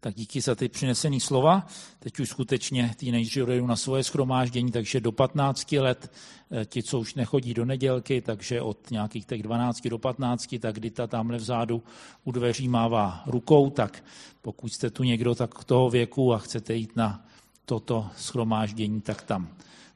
Tak 0.00 0.14
díky 0.14 0.40
za 0.40 0.54
ty 0.54 0.68
přinesené 0.68 1.20
slova. 1.20 1.66
Teď 1.98 2.20
už 2.20 2.28
skutečně 2.28 2.94
teenageři 2.96 3.40
jdou 3.40 3.66
na 3.66 3.76
svoje 3.76 4.04
schromáždění, 4.04 4.72
takže 4.72 5.00
do 5.00 5.12
15 5.12 5.72
let, 5.72 6.12
eh, 6.50 6.64
ti, 6.64 6.82
co 6.82 7.00
už 7.00 7.14
nechodí 7.14 7.54
do 7.54 7.64
nedělky, 7.64 8.20
takže 8.20 8.62
od 8.62 8.90
nějakých 8.90 9.26
těch 9.26 9.42
12 9.42 9.88
do 9.88 9.98
15, 9.98 10.58
tak 10.58 10.80
Dita 10.80 11.06
tamhle 11.06 11.38
vzadu 11.38 11.82
u 12.24 12.32
dveří 12.32 12.68
mává 12.68 13.22
rukou, 13.26 13.70
tak 13.70 14.04
pokud 14.42 14.72
jste 14.72 14.90
tu 14.90 15.02
někdo 15.02 15.34
tak 15.34 15.64
toho 15.64 15.90
věku 15.90 16.34
a 16.34 16.38
chcete 16.38 16.74
jít 16.74 16.96
na 16.96 17.26
toto 17.64 18.10
schromáždění, 18.16 19.00
tak 19.00 19.22
tam, 19.22 19.48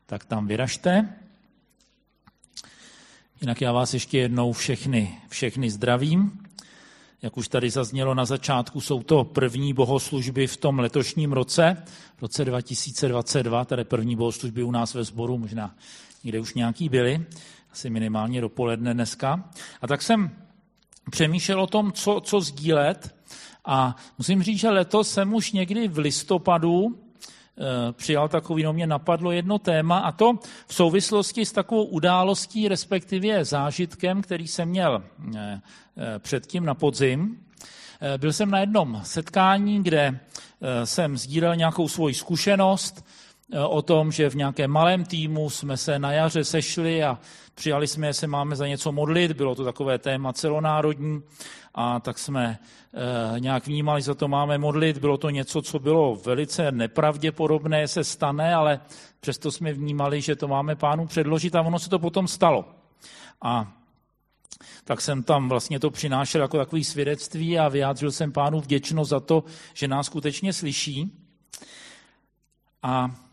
tak 0.06 0.24
tam 0.24 0.46
vyražte. 0.46 1.14
Jinak 3.40 3.60
já 3.60 3.72
vás 3.72 3.94
ještě 3.94 4.18
jednou 4.18 4.52
všechny, 4.52 5.18
všechny 5.28 5.70
zdravím. 5.70 6.44
Jak 7.24 7.36
už 7.36 7.48
tady 7.48 7.70
zaznělo 7.70 8.14
na 8.14 8.24
začátku, 8.24 8.80
jsou 8.80 9.02
to 9.02 9.24
první 9.24 9.72
bohoslužby 9.72 10.46
v 10.46 10.56
tom 10.56 10.78
letošním 10.78 11.32
roce, 11.32 11.82
roce 12.20 12.44
2022, 12.44 13.64
tady 13.64 13.84
první 13.84 14.16
bohoslužby 14.16 14.62
u 14.62 14.70
nás 14.70 14.94
ve 14.94 15.04
sboru, 15.04 15.38
možná 15.38 15.74
někde 16.24 16.40
už 16.40 16.54
nějaký 16.54 16.88
byly, 16.88 17.26
asi 17.72 17.90
minimálně 17.90 18.40
dopoledne 18.40 18.94
dneska. 18.94 19.50
A 19.82 19.86
tak 19.86 20.02
jsem 20.02 20.30
přemýšlel 21.10 21.60
o 21.60 21.66
tom, 21.66 21.92
co, 21.92 22.20
co 22.24 22.40
sdílet 22.40 23.14
a 23.64 23.96
musím 24.18 24.42
říct, 24.42 24.60
že 24.60 24.70
letos 24.70 25.10
jsem 25.10 25.34
už 25.34 25.52
někdy 25.52 25.88
v 25.88 25.98
listopadu 25.98 26.98
přijal 27.92 28.28
takový, 28.28 28.62
no 28.62 28.72
mě 28.72 28.86
napadlo 28.86 29.32
jedno 29.32 29.58
téma 29.58 29.98
a 29.98 30.12
to 30.12 30.38
v 30.66 30.74
souvislosti 30.74 31.46
s 31.46 31.52
takovou 31.52 31.84
událostí, 31.84 32.68
respektive 32.68 33.44
zážitkem, 33.44 34.22
který 34.22 34.48
jsem 34.48 34.68
měl 34.68 35.02
eh, 35.36 35.60
eh, 35.96 36.18
předtím 36.18 36.64
na 36.64 36.74
podzim. 36.74 37.40
Byl 38.16 38.32
jsem 38.32 38.50
na 38.50 38.58
jednom 38.58 39.00
setkání, 39.04 39.82
kde 39.82 40.20
jsem 40.84 41.16
sdílel 41.16 41.56
nějakou 41.56 41.88
svoji 41.88 42.14
zkušenost 42.14 43.04
o 43.62 43.82
tom, 43.82 44.12
že 44.12 44.30
v 44.30 44.34
nějakém 44.34 44.70
malém 44.70 45.04
týmu 45.04 45.50
jsme 45.50 45.76
se 45.76 45.98
na 45.98 46.12
jaře 46.12 46.44
sešli 46.44 47.04
a 47.04 47.18
přijali 47.54 47.86
jsme, 47.86 48.06
že 48.06 48.14
se 48.14 48.26
máme 48.26 48.56
za 48.56 48.66
něco 48.66 48.92
modlit. 48.92 49.32
Bylo 49.32 49.54
to 49.54 49.64
takové 49.64 49.98
téma 49.98 50.32
celonárodní 50.32 51.22
a 51.74 52.00
tak 52.00 52.18
jsme 52.18 52.58
e, 53.34 53.40
nějak 53.40 53.66
vnímali, 53.66 54.02
že 54.02 54.14
to 54.14 54.28
máme 54.28 54.58
modlit. 54.58 54.98
Bylo 54.98 55.16
to 55.16 55.30
něco, 55.30 55.62
co 55.62 55.78
bylo 55.78 56.16
velice 56.16 56.72
nepravděpodobné, 56.72 57.88
se 57.88 58.04
stane, 58.04 58.54
ale 58.54 58.80
přesto 59.20 59.50
jsme 59.50 59.72
vnímali, 59.72 60.20
že 60.20 60.36
to 60.36 60.48
máme 60.48 60.76
pánu 60.76 61.06
předložit 61.06 61.54
a 61.54 61.62
ono 61.62 61.78
se 61.78 61.90
to 61.90 61.98
potom 61.98 62.28
stalo. 62.28 62.64
A 63.42 63.72
tak 64.84 65.00
jsem 65.00 65.22
tam 65.22 65.48
vlastně 65.48 65.80
to 65.80 65.90
přinášel 65.90 66.40
jako 66.42 66.58
takový 66.58 66.84
svědectví 66.84 67.58
a 67.58 67.68
vyjádřil 67.68 68.12
jsem 68.12 68.32
pánu 68.32 68.60
vděčnost 68.60 69.10
za 69.10 69.20
to, 69.20 69.44
že 69.74 69.88
nás 69.88 70.06
skutečně 70.06 70.52
slyší. 70.52 71.20
A 72.82 73.14
Eh, 73.14 73.23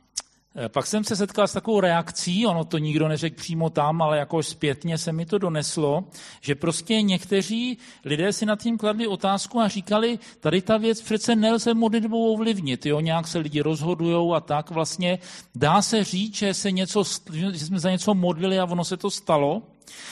pak 0.68 0.88
jsem 0.88 1.04
se 1.04 1.16
setkal 1.16 1.48
s 1.48 1.54
takovou 1.54 1.80
reakcí, 1.80 2.48
ono 2.48 2.66
to 2.66 2.78
nikdo 2.78 3.08
neřekl 3.08 3.36
přímo 3.36 3.70
tam, 3.70 4.02
ale 4.02 4.18
jako 4.18 4.44
zpětně 4.44 4.98
se 4.98 5.12
mi 5.12 5.26
to 5.26 5.38
doneslo, 5.38 6.04
že 6.42 6.56
prostě 6.56 7.02
někteří 7.02 7.78
lidé 8.06 8.34
si 8.34 8.46
nad 8.46 8.62
tím 8.62 8.78
kladli 8.78 9.08
otázku 9.08 9.60
a 9.60 9.68
říkali, 9.68 10.20
tady 10.40 10.62
ta 10.62 10.78
věc 10.78 11.02
přece 11.02 11.36
nelze 11.36 11.74
modlitbou 11.74 12.34
ovlivnit, 12.34 12.86
jo? 12.86 13.00
nějak 13.00 13.28
se 13.28 13.40
lidi 13.40 13.62
rozhodují 13.62 14.34
a 14.36 14.40
tak 14.40 14.72
vlastně 14.72 15.20
dá 15.56 15.82
se 15.82 16.04
říct, 16.04 16.36
že, 16.36 16.54
se 16.54 16.72
něco, 16.72 17.04
že 17.34 17.66
jsme 17.66 17.80
za 17.80 17.92
něco 17.92 18.14
modlili 18.14 18.60
a 18.60 18.66
ono 18.66 18.84
se 18.84 18.98
to 18.98 19.12
stalo. 19.12 19.62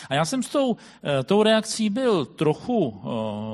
A 0.10 0.14
já 0.14 0.26
jsem 0.26 0.44
s 0.44 0.50
tou, 0.50 0.78
eh, 1.04 1.24
tou 1.24 1.44
reakcí 1.44 1.90
byl 1.90 2.26
trochu 2.26 2.88
uh, 2.88 3.04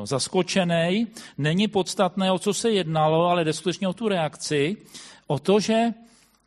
zaskočený. 0.04 1.08
Není 1.38 1.68
podstatné, 1.68 2.32
o 2.32 2.40
co 2.40 2.54
se 2.54 2.72
jednalo, 2.72 3.26
ale 3.28 3.44
jde 3.44 3.54
skutečně 3.54 3.88
o 3.88 3.94
tu 3.94 4.08
reakci, 4.08 4.78
o 5.28 5.40
to, 5.40 5.60
že 5.60 5.94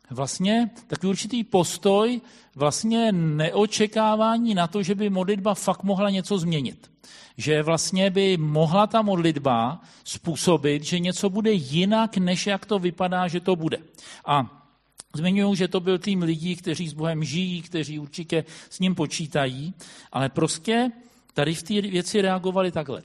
vlastně 0.09 0.69
takový 0.87 1.09
určitý 1.09 1.43
postoj 1.43 2.21
vlastně 2.55 3.11
neočekávání 3.11 4.55
na 4.55 4.67
to, 4.67 4.83
že 4.83 4.95
by 4.95 5.09
modlitba 5.09 5.53
fakt 5.53 5.83
mohla 5.83 6.09
něco 6.09 6.37
změnit. 6.37 6.91
Že 7.37 7.63
vlastně 7.63 8.09
by 8.09 8.37
mohla 8.37 8.87
ta 8.87 9.01
modlitba 9.01 9.81
způsobit, 10.03 10.83
že 10.83 10.99
něco 10.99 11.29
bude 11.29 11.51
jinak, 11.51 12.17
než 12.17 12.47
jak 12.47 12.65
to 12.65 12.79
vypadá, 12.79 13.27
že 13.27 13.39
to 13.39 13.55
bude. 13.55 13.77
A 14.25 14.55
Zmiňuji, 15.15 15.55
že 15.55 15.67
to 15.67 15.79
byl 15.79 15.97
tým 15.97 16.21
lidí, 16.21 16.55
kteří 16.55 16.87
s 16.87 16.93
Bohem 16.93 17.23
žijí, 17.23 17.61
kteří 17.61 17.99
určitě 17.99 18.45
s 18.69 18.79
ním 18.79 18.95
počítají, 18.95 19.73
ale 20.11 20.29
prostě 20.29 20.91
tady 21.33 21.55
v 21.55 21.63
té 21.63 21.81
věci 21.81 22.21
reagovali 22.21 22.71
takhle. 22.71 23.01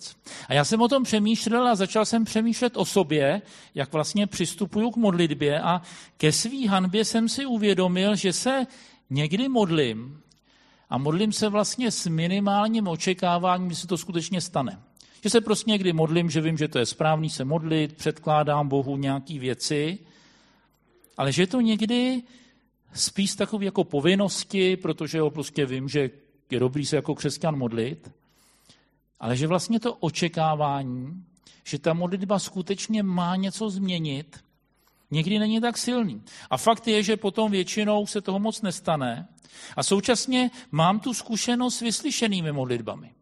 A 0.49 0.55
já 0.55 0.65
jsem 0.65 0.81
o 0.81 0.89
tom 0.89 1.03
přemýšlel 1.03 1.69
a 1.69 1.75
začal 1.75 2.05
jsem 2.05 2.25
přemýšlet 2.25 2.77
o 2.77 2.85
sobě, 2.85 3.43
jak 3.75 3.93
vlastně 3.93 4.27
přistupuju 4.27 4.91
k 4.91 4.97
modlitbě 4.97 5.61
a 5.61 5.83
ke 6.17 6.33
svý 6.33 6.67
hanbě 6.67 7.05
jsem 7.05 7.29
si 7.29 7.47
uvědomil, 7.47 8.17
že 8.17 8.33
se 8.33 8.67
někdy 9.11 9.49
modlím 9.49 10.21
a 10.91 10.99
modlím 10.99 11.33
se 11.33 11.49
vlastně 11.49 11.91
s 11.91 12.07
minimálním 12.07 12.89
očekáváním, 12.89 13.71
že 13.71 13.77
se 13.77 13.87
to 13.87 13.99
skutečně 13.99 14.41
stane. 14.41 14.81
Že 15.23 15.31
se 15.31 15.41
prostě 15.41 15.71
někdy 15.71 15.93
modlím, 15.93 16.31
že 16.31 16.41
vím, 16.41 16.59
že 16.59 16.69
to 16.69 16.79
je 16.79 16.87
správný 16.87 17.31
se 17.31 17.45
modlit, 17.45 17.97
předkládám 17.97 18.69
Bohu 18.69 18.97
nějaké 18.97 19.39
věci, 19.39 19.99
ale 21.17 21.33
že 21.33 21.47
to 21.47 21.61
někdy 21.61 22.23
spíš 22.95 23.35
takové 23.35 23.65
jako 23.65 23.85
povinnosti, 23.85 24.77
protože 24.77 25.21
ho 25.21 25.31
prostě 25.31 25.67
vím, 25.67 25.89
že 25.89 26.11
je 26.55 26.61
dobrý 26.61 26.87
se 26.87 26.97
jako 26.97 27.15
křesťan 27.15 27.59
modlit, 27.59 28.11
ale 29.21 29.37
že 29.37 29.47
vlastně 29.47 29.81
to 29.81 29.95
očekávání, 29.95 31.25
že 31.65 31.79
ta 31.79 31.95
modlitba 31.95 32.39
skutečně 32.39 33.03
má 33.03 33.37
něco 33.37 33.71
změnit, 33.71 34.45
někdy 35.11 35.39
není 35.39 35.61
tak 35.61 35.79
silný. 35.79 36.23
A 36.51 36.57
fakt 36.57 36.89
je, 36.89 37.03
že 37.03 37.17
potom 37.17 37.51
většinou 37.51 38.07
se 38.07 38.21
toho 38.21 38.39
moc 38.39 38.63
nestane. 38.63 39.29
A 39.77 39.83
současně 39.83 40.51
mám 40.71 41.01
tu 41.01 41.15
zkušenost 41.15 41.77
s 41.77 41.81
vyslyšenými 41.81 42.53
modlitbami. 42.53 43.15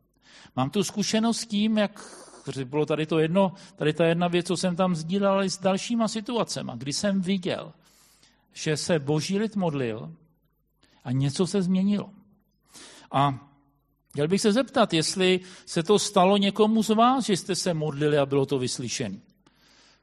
Mám 0.57 0.71
tu 0.71 0.85
zkušenost 0.85 1.39
s 1.39 1.47
tím, 1.47 1.79
jak 1.79 2.05
bylo 2.65 2.87
tady 2.87 3.07
to 3.07 3.19
jedno, 3.19 3.53
tady 3.77 3.93
ta 3.93 4.07
jedna 4.07 4.29
věc, 4.29 4.47
co 4.47 4.57
jsem 4.57 4.77
tam 4.77 4.97
sdílel, 4.97 5.33
ale 5.33 5.51
s 5.51 5.59
dalšíma 5.59 6.09
situacemi, 6.09 6.73
kdy 6.75 6.93
jsem 6.93 7.21
viděl, 7.21 7.73
že 8.53 8.77
se 8.77 8.99
boží 8.99 9.39
lid 9.39 9.57
modlil 9.57 10.15
a 11.05 11.13
něco 11.13 11.47
se 11.47 11.63
změnilo. 11.63 12.11
A 13.13 13.49
Chtěl 14.13 14.29
bych 14.29 14.41
se 14.41 14.53
zeptat, 14.53 14.93
jestli 14.93 15.41
se 15.67 15.83
to 15.83 15.99
stalo 15.99 16.37
někomu 16.37 16.83
z 16.83 16.89
vás, 16.89 17.27
že 17.27 17.37
jste 17.37 17.55
se 17.55 17.75
modlili 17.75 18.19
a 18.19 18.27
bylo 18.27 18.47
to 18.47 18.59
vyslyšené. 18.59 19.19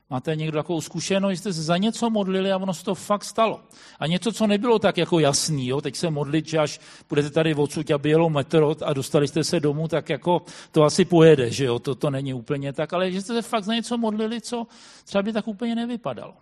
Máte 0.10 0.36
někdo 0.36 0.60
takovou 0.60 0.82
zkušenost, 0.82 1.32
že 1.32 1.38
jste 1.38 1.54
se 1.54 1.64
za 1.64 1.78
něco 1.78 2.10
modlili 2.10 2.52
a 2.52 2.58
ono 2.58 2.74
se 2.74 2.84
to 2.84 2.96
fakt 2.96 3.24
stalo. 3.24 3.62
A 4.00 4.08
něco, 4.08 4.32
co 4.32 4.48
nebylo 4.48 4.80
tak 4.80 4.98
jako 4.98 5.20
jasný, 5.20 5.68
jo? 5.68 5.82
teď 5.82 5.96
se 5.96 6.10
modlit, 6.10 6.48
že 6.48 6.58
až 6.58 6.80
budete 7.10 7.30
tady 7.30 7.56
odsud 7.56 7.92
a 7.92 7.98
bylo 7.98 8.30
metro 8.30 8.76
a 8.86 8.94
dostali 8.94 9.28
jste 9.28 9.44
se 9.44 9.60
domů, 9.60 9.88
tak 9.88 10.10
jako 10.10 10.42
to 10.72 10.84
asi 10.84 11.06
pojede, 11.06 11.52
že 11.52 11.66
jo, 11.66 11.80
to, 11.80 11.96
to 11.96 12.10
není 12.10 12.34
úplně 12.34 12.74
tak, 12.74 12.94
ale 12.94 13.12
že 13.12 13.22
jste 13.22 13.34
se 13.34 13.42
fakt 13.42 13.64
za 13.64 13.74
něco 13.74 13.98
modlili, 13.98 14.42
co 14.42 14.68
třeba 15.06 15.22
by 15.22 15.34
tak 15.34 15.48
úplně 15.48 15.76
nevypadalo. 15.76 16.34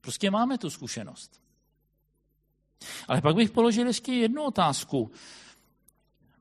Prostě 0.00 0.30
máme 0.30 0.58
tu 0.58 0.70
zkušenost. 0.70 1.40
Ale 3.08 3.20
pak 3.20 3.34
bych 3.34 3.50
položil 3.50 3.86
ještě 3.86 4.12
jednu 4.12 4.42
otázku. 4.42 5.10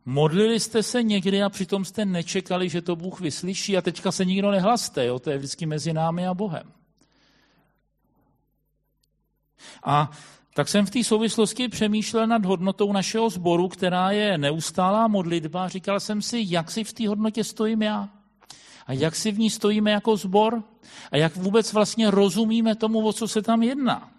Modlili 0.09 0.59
jste 0.59 0.83
se 0.83 1.03
někdy 1.03 1.43
a 1.43 1.49
přitom 1.49 1.85
jste 1.85 2.05
nečekali, 2.05 2.69
že 2.69 2.81
to 2.81 2.95
Bůh 2.95 3.19
vyslyší 3.19 3.77
a 3.77 3.81
teďka 3.81 4.11
se 4.11 4.25
nikdo 4.25 4.51
nehlaste, 4.51 5.05
jo? 5.05 5.19
to 5.19 5.29
je 5.29 5.37
vždycky 5.37 5.65
mezi 5.65 5.93
námi 5.93 6.27
a 6.27 6.33
Bohem. 6.33 6.71
A 9.83 10.11
tak 10.53 10.67
jsem 10.67 10.85
v 10.85 10.89
té 10.89 11.03
souvislosti 11.03 11.67
přemýšlel 11.67 12.27
nad 12.27 12.45
hodnotou 12.45 12.93
našeho 12.93 13.29
sboru, 13.29 13.67
která 13.67 14.11
je 14.11 14.37
neustálá 14.37 15.07
modlitba. 15.07 15.67
Říkal 15.67 15.99
jsem 15.99 16.21
si, 16.21 16.45
jak 16.47 16.71
si 16.71 16.83
v 16.83 16.93
té 16.93 17.07
hodnotě 17.07 17.43
stojím 17.43 17.81
já. 17.81 18.09
A 18.85 18.93
jak 18.93 19.15
si 19.15 19.31
v 19.31 19.39
ní 19.39 19.49
stojíme 19.49 19.91
jako 19.91 20.17
sbor. 20.17 20.63
A 21.11 21.17
jak 21.17 21.35
vůbec 21.35 21.73
vlastně 21.73 22.11
rozumíme 22.11 22.75
tomu, 22.75 23.07
o 23.07 23.13
co 23.13 23.27
se 23.27 23.41
tam 23.41 23.63
jedná. 23.63 24.11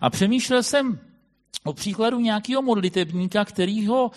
A 0.00 0.10
přemýšlel 0.10 0.62
jsem, 0.62 0.98
o 1.64 1.72
příkladu 1.72 2.20
nějakého 2.20 2.62
modlitebníka, 2.62 3.44
kterýho, 3.44 4.10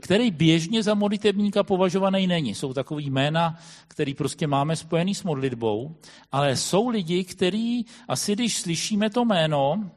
který 0.00 0.30
běžně 0.30 0.82
za 0.82 0.94
modlitebníka 0.94 1.62
považovaný 1.62 2.26
není. 2.26 2.54
Jsou 2.54 2.72
takový 2.72 3.10
jména, 3.10 3.58
který 3.88 4.14
prostě 4.14 4.46
máme 4.46 4.76
spojený 4.76 5.14
s 5.14 5.22
modlitbou, 5.22 5.96
ale 6.32 6.56
jsou 6.56 6.88
lidi, 6.88 7.24
kteří 7.24 7.86
asi 8.08 8.32
když 8.32 8.58
slyšíme 8.58 9.10
to 9.10 9.24
jméno, 9.24 9.90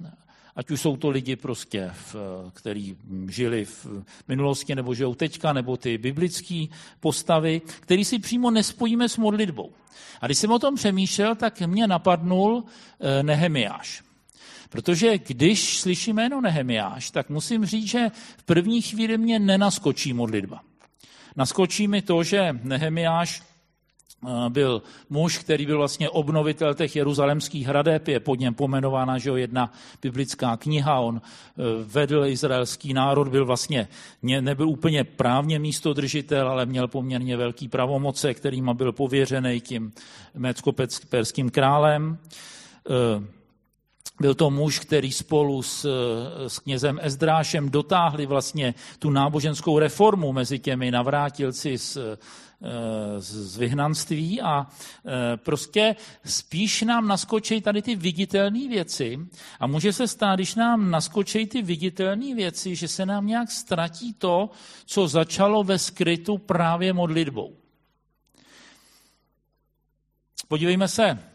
ať 0.55 0.71
už 0.71 0.81
jsou 0.81 0.97
to 0.97 1.09
lidi 1.09 1.35
prostě, 1.35 1.91
v, 1.93 2.15
který 2.53 2.97
žili 3.27 3.65
v 3.65 3.87
minulosti 4.27 4.75
nebo 4.75 4.93
žijou 4.93 5.15
teďka, 5.15 5.53
nebo 5.53 5.77
ty 5.77 5.97
biblické 5.97 6.65
postavy, 6.99 7.61
který 7.79 8.05
si 8.05 8.19
přímo 8.19 8.51
nespojíme 8.51 9.09
s 9.09 9.17
modlitbou. 9.17 9.71
A 10.21 10.25
když 10.25 10.37
jsem 10.37 10.51
o 10.51 10.59
tom 10.59 10.75
přemýšlel, 10.75 11.35
tak 11.35 11.61
mě 11.61 11.87
napadnul 11.87 12.63
eh, 12.99 13.23
Nehemiáš. 13.23 14.03
Protože 14.73 15.17
když 15.17 15.79
slyším 15.79 16.15
jméno 16.15 16.41
Nehemiáš, 16.41 17.11
tak 17.11 17.29
musím 17.29 17.65
říct, 17.65 17.87
že 17.87 18.11
v 18.37 18.43
první 18.43 18.81
chvíli 18.81 19.17
mě 19.17 19.39
nenaskočí 19.39 20.13
modlitba. 20.13 20.61
Naskočí 21.35 21.87
mi 21.87 22.01
to, 22.01 22.23
že 22.23 22.59
Nehemiáš 22.63 23.41
byl 24.49 24.81
muž, 25.09 25.37
který 25.37 25.65
byl 25.65 25.77
vlastně 25.77 26.09
obnovitel 26.09 26.73
těch 26.73 26.95
jeruzalemských 26.95 27.67
hradeb, 27.67 28.07
je 28.07 28.19
pod 28.19 28.39
něm 28.39 28.53
pomenována 28.53 29.17
že 29.17 29.29
jedna 29.29 29.73
biblická 30.01 30.57
kniha, 30.57 30.99
on 30.99 31.21
e, 31.21 31.21
vedl 31.83 32.25
izraelský 32.25 32.93
národ, 32.93 33.27
byl 33.27 33.45
vlastně, 33.45 33.87
nebyl 34.21 34.69
úplně 34.69 35.03
právně 35.03 35.59
místodržitel, 35.59 36.49
ale 36.49 36.65
měl 36.65 36.87
poměrně 36.87 37.37
velký 37.37 37.67
pravomoce, 37.67 38.33
kterým 38.33 38.69
byl 38.73 38.91
pověřený 38.91 39.61
tím 39.61 39.93
mécko-perským 40.35 41.49
králem. 41.49 42.17
Byl 44.21 44.35
to 44.35 44.49
muž, 44.49 44.79
který 44.79 45.11
spolu 45.11 45.63
s, 45.63 45.85
s 46.47 46.59
knězem 46.59 46.99
Ezdrášem 47.01 47.69
dotáhli 47.69 48.25
vlastně 48.25 48.73
tu 48.99 49.09
náboženskou 49.09 49.79
reformu 49.79 50.33
mezi 50.33 50.59
těmi 50.59 50.91
navrátilci 50.91 51.77
z, 51.77 51.97
z 53.17 53.57
vyhnanství 53.57 54.41
a 54.41 54.67
e, 55.05 55.37
prostě 55.37 55.95
spíš 56.25 56.81
nám 56.81 57.07
naskočí 57.07 57.61
tady 57.61 57.81
ty 57.81 57.95
viditelné 57.95 58.67
věci 58.67 59.19
a 59.59 59.67
může 59.67 59.93
se 59.93 60.07
stát, 60.07 60.35
když 60.35 60.55
nám 60.55 60.91
naskočí 60.91 61.47
ty 61.47 61.61
viditelné 61.61 62.35
věci, 62.35 62.75
že 62.75 62.87
se 62.87 63.05
nám 63.05 63.27
nějak 63.27 63.51
ztratí 63.51 64.13
to, 64.13 64.49
co 64.85 65.07
začalo 65.07 65.63
ve 65.63 65.79
skrytu 65.79 66.37
právě 66.37 66.93
modlitbou. 66.93 67.55
Podívejme 70.47 70.87
se 70.87 71.32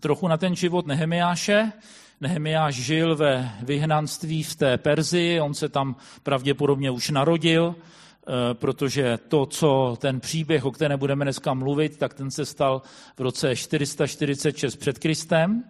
trochu 0.00 0.28
na 0.28 0.36
ten 0.36 0.56
život 0.56 0.86
Nehemiáše. 0.86 1.72
Nehemiáš 2.20 2.74
žil 2.74 3.16
ve 3.16 3.50
vyhnanství 3.62 4.42
v 4.42 4.56
té 4.56 4.78
Perzii, 4.78 5.40
on 5.40 5.54
se 5.54 5.68
tam 5.68 5.96
pravděpodobně 6.22 6.90
už 6.90 7.10
narodil, 7.10 7.74
Eh, 8.26 8.54
protože 8.54 9.18
to, 9.28 9.46
co 9.46 9.96
ten 10.00 10.20
příběh, 10.20 10.64
o 10.64 10.70
kterém 10.70 10.98
budeme 10.98 11.24
dneska 11.24 11.54
mluvit, 11.54 11.96
tak 11.96 12.14
ten 12.14 12.30
se 12.30 12.46
stal 12.46 12.82
v 13.16 13.20
roce 13.20 13.56
446 13.56 14.76
před 14.76 14.98
Kristem 14.98 15.64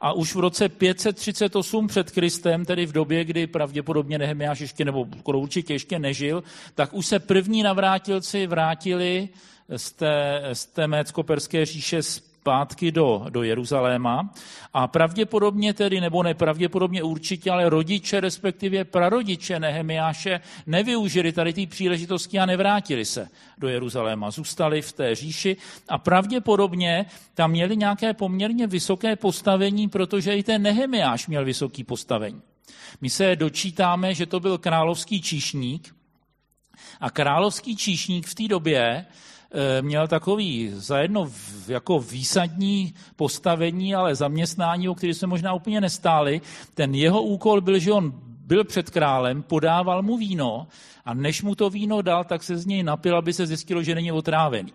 a 0.00 0.12
už 0.12 0.34
v 0.34 0.38
roce 0.38 0.68
538 0.68 1.86
před 1.86 2.10
Kristem, 2.10 2.64
tedy 2.64 2.86
v 2.86 2.92
době, 2.92 3.24
kdy 3.24 3.46
pravděpodobně 3.46 4.18
Nehemiáš 4.18 4.60
ještě, 4.60 4.84
nebo 4.84 5.06
určitě 5.24 5.72
ještě 5.72 5.98
nežil, 5.98 6.42
tak 6.74 6.94
už 6.94 7.06
se 7.06 7.18
první 7.18 7.62
navrátilci 7.62 8.46
vrátili 8.46 9.28
z 9.76 9.92
té, 9.92 10.42
z 10.52 10.66
té 10.66 10.86
Mécko-Perské 10.86 11.64
říše 11.64 12.02
zpátky 12.40 12.92
do, 12.92 13.26
do 13.30 13.42
Jeruzaléma 13.42 14.32
a 14.74 14.88
pravděpodobně 14.88 15.74
tedy, 15.74 16.00
nebo 16.00 16.22
nepravděpodobně 16.22 17.02
určitě, 17.02 17.50
ale 17.50 17.68
rodiče, 17.68 18.20
respektive 18.20 18.84
prarodiče 18.84 19.60
Nehemiáše 19.60 20.40
nevyužili 20.66 21.32
tady 21.32 21.52
ty 21.52 21.66
příležitosti 21.66 22.38
a 22.38 22.46
nevrátili 22.46 23.04
se 23.04 23.28
do 23.58 23.68
Jeruzaléma. 23.68 24.30
Zůstali 24.30 24.82
v 24.82 24.92
té 24.92 25.14
říši 25.14 25.56
a 25.88 25.98
pravděpodobně 25.98 27.06
tam 27.34 27.50
měli 27.50 27.76
nějaké 27.76 28.14
poměrně 28.14 28.66
vysoké 28.66 29.16
postavení, 29.16 29.88
protože 29.88 30.36
i 30.36 30.42
ten 30.42 30.62
Nehemiáš 30.62 31.26
měl 31.26 31.44
vysoký 31.44 31.84
postavení. 31.84 32.40
My 33.00 33.10
se 33.10 33.36
dočítáme, 33.36 34.14
že 34.14 34.26
to 34.26 34.40
byl 34.40 34.58
královský 34.58 35.22
číšník 35.22 35.94
a 37.00 37.10
královský 37.10 37.76
číšník 37.76 38.26
v 38.26 38.34
té 38.34 38.48
době 38.48 39.06
měl 39.80 40.08
takový 40.08 40.70
zajedno 40.74 41.30
jako 41.68 41.98
výsadní 41.98 42.94
postavení, 43.16 43.94
ale 43.94 44.14
zaměstnání, 44.14 44.88
o 44.88 44.94
který 44.94 45.14
se 45.14 45.26
možná 45.26 45.54
úplně 45.54 45.80
nestáli. 45.80 46.40
Ten 46.74 46.94
jeho 46.94 47.22
úkol 47.22 47.60
byl, 47.60 47.78
že 47.78 47.92
on 47.92 48.12
byl 48.46 48.64
před 48.64 48.90
králem, 48.90 49.42
podával 49.42 50.02
mu 50.02 50.16
víno 50.16 50.66
a 51.04 51.14
než 51.14 51.42
mu 51.42 51.54
to 51.54 51.70
víno 51.70 52.02
dal, 52.02 52.24
tak 52.24 52.42
se 52.42 52.56
z 52.56 52.66
něj 52.66 52.82
napil, 52.82 53.16
aby 53.16 53.32
se 53.32 53.46
zjistilo, 53.46 53.82
že 53.82 53.94
není 53.94 54.12
otrávený. 54.12 54.72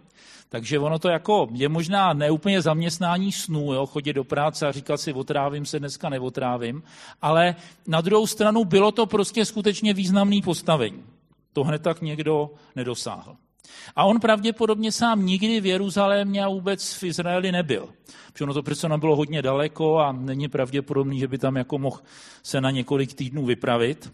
Takže 0.49 0.79
ono 0.79 0.99
to 0.99 1.09
jako 1.09 1.47
je 1.51 1.69
možná 1.69 2.13
neúplně 2.13 2.61
zaměstnání 2.61 3.31
snů, 3.31 3.73
jo, 3.73 3.85
chodit 3.85 4.13
do 4.13 4.23
práce 4.23 4.67
a 4.67 4.71
říkat 4.71 4.97
si, 4.97 5.13
otrávím 5.13 5.65
se, 5.65 5.79
dneska 5.79 6.09
neotrávím, 6.09 6.83
ale 7.21 7.55
na 7.87 8.01
druhou 8.01 8.27
stranu 8.27 8.65
bylo 8.65 8.91
to 8.91 9.05
prostě 9.05 9.45
skutečně 9.45 9.93
významný 9.93 10.41
postavení. 10.41 11.03
To 11.53 11.63
hned 11.63 11.81
tak 11.81 12.01
někdo 12.01 12.49
nedosáhl. 12.75 13.35
A 13.95 14.05
on 14.05 14.19
pravděpodobně 14.19 14.91
sám 14.91 15.25
nikdy 15.25 15.61
v 15.61 15.65
Jeruzalémě 15.65 16.43
a 16.43 16.49
vůbec 16.49 16.93
v 16.93 17.03
Izraeli 17.03 17.51
nebyl. 17.51 17.89
Protože 18.33 18.43
ono 18.43 18.53
to 18.53 18.63
přece 18.63 18.87
bylo 18.97 19.15
hodně 19.15 19.41
daleko 19.41 19.97
a 19.99 20.11
není 20.11 20.47
pravděpodobný, 20.47 21.19
že 21.19 21.27
by 21.27 21.37
tam 21.37 21.55
jako 21.55 21.77
mohl 21.77 21.99
se 22.43 22.61
na 22.61 22.71
několik 22.71 23.13
týdnů 23.13 23.45
vypravit. 23.45 24.13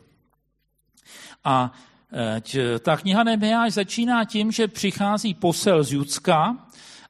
A 1.44 1.72
e, 2.56 2.80
ta 2.80 2.98
kniha 2.98 3.24
Nehemiáš 3.24 3.74
začíná 3.74 4.26
tím, 4.26 4.52
že 4.52 4.68
přichází 4.68 5.34
posel 5.34 5.84
z 5.84 5.92
Judska 5.92 6.58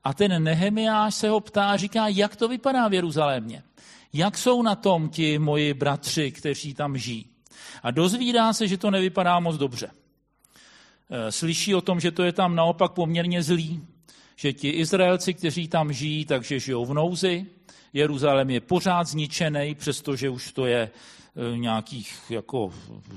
a 0.03 0.13
ten 0.13 0.43
Nehemiáš 0.43 1.15
se 1.15 1.29
ho 1.29 1.39
ptá 1.39 1.77
říká, 1.77 2.07
jak 2.07 2.35
to 2.35 2.47
vypadá 2.47 2.87
v 2.87 2.93
Jeruzalémě. 2.93 3.63
Jak 4.13 4.37
jsou 4.37 4.61
na 4.61 4.75
tom 4.75 5.09
ti 5.09 5.39
moji 5.39 5.73
bratři, 5.73 6.31
kteří 6.31 6.73
tam 6.73 6.97
žijí? 6.97 7.25
A 7.83 7.91
dozvídá 7.91 8.53
se, 8.53 8.67
že 8.67 8.77
to 8.77 8.91
nevypadá 8.91 9.39
moc 9.39 9.57
dobře. 9.57 9.91
Eh, 11.13 11.31
slyší 11.31 11.75
o 11.75 11.81
tom, 11.81 11.99
že 11.99 12.11
to 12.11 12.23
je 12.23 12.31
tam 12.31 12.55
naopak 12.55 12.91
poměrně 12.91 13.43
zlý, 13.43 13.81
že 14.35 14.53
ti 14.53 14.69
Izraelci, 14.69 15.33
kteří 15.33 15.67
tam 15.67 15.93
žijí, 15.93 16.25
takže 16.25 16.59
žijou 16.59 16.85
v 16.85 16.93
nouzi, 16.93 17.45
Jeruzalém 17.93 18.49
je 18.49 18.61
pořád 18.61 19.07
zničený, 19.07 19.75
přestože 19.75 20.29
už 20.29 20.51
to 20.51 20.65
je 20.65 20.91
eh, 20.91 21.57
nějakých 21.57 22.21
jako 22.29 22.73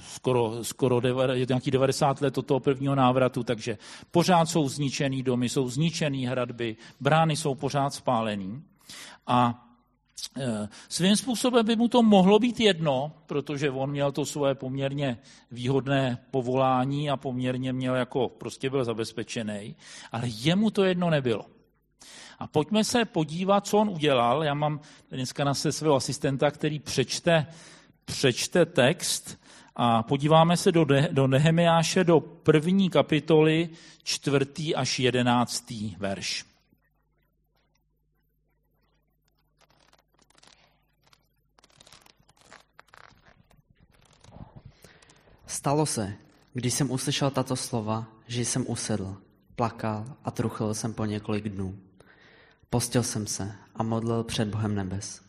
skoro, 0.09 0.65
skoro 0.65 1.01
nějaký 1.47 1.71
90 1.71 2.21
let 2.21 2.39
od 2.39 2.47
toho 2.47 2.61
prvního 2.61 2.95
návratu, 2.95 3.45
takže 3.45 3.79
pořád 4.11 4.47
jsou 4.47 4.69
zničený 4.69 5.23
domy, 5.23 5.49
jsou 5.49 5.69
zničený 5.69 6.27
hradby, 6.27 6.77
brány 7.01 7.37
jsou 7.37 7.55
pořád 7.55 7.95
spálený. 7.95 8.63
A 9.27 9.67
svým 10.89 11.17
způsobem 11.17 11.67
by 11.67 11.77
mu 11.77 11.89
to 11.89 12.03
mohlo 12.03 12.39
být 12.39 12.61
jedno, 12.61 13.13
protože 13.27 13.71
on 13.71 13.91
měl 13.91 14.13
to 14.13 14.27
svoje 14.27 14.55
poměrně 14.55 15.19
výhodné 15.51 16.19
povolání 16.31 17.11
a 17.11 17.17
poměrně 17.17 17.73
měl 17.73 17.95
jako, 17.95 18.29
prostě 18.29 18.71
byl 18.71 18.85
zabezpečený, 18.85 19.77
ale 20.13 20.23
jemu 20.29 20.71
to 20.71 20.85
jedno 20.85 21.11
nebylo. 21.11 21.47
A 22.39 22.47
pojďme 22.47 22.85
se 22.85 23.05
podívat, 23.05 23.67
co 23.67 23.79
on 23.79 23.89
udělal. 23.89 24.45
Já 24.45 24.55
mám 24.55 24.81
dneska 25.11 25.45
na 25.45 25.55
se 25.55 25.73
svého 25.73 25.95
asistenta, 25.95 26.51
který 26.51 26.79
přečte, 26.79 27.47
přečte 28.05 28.67
text 28.67 29.39
a 29.77 30.03
podíváme 30.03 30.57
se 30.57 30.73
do, 30.73 30.87
do 31.11 31.27
Nehemiáše, 31.27 32.05
do 32.05 32.21
první 32.21 32.91
kapitoly, 32.91 33.69
čtvrtý 34.03 34.75
až 34.75 34.99
jedenáctý 34.99 35.97
verš. 35.99 36.54
Stalo 45.55 45.87
se, 45.87 46.15
když 46.53 46.75
jsem 46.75 46.91
uslyšel 46.91 47.31
tato 47.31 47.57
slova, 47.57 48.07
že 48.27 48.45
jsem 48.45 48.65
usedl, 48.69 49.17
plakal 49.57 50.05
a 50.25 50.31
truchl 50.31 50.75
jsem 50.75 50.95
po 50.95 51.05
několik 51.05 51.49
dnů. 51.49 51.79
Postil 52.71 53.03
jsem 53.03 53.27
se 53.27 53.53
a 53.75 53.83
modlil 53.83 54.25
před 54.25 54.49
Bohem 54.49 54.75
nebes. 54.75 55.23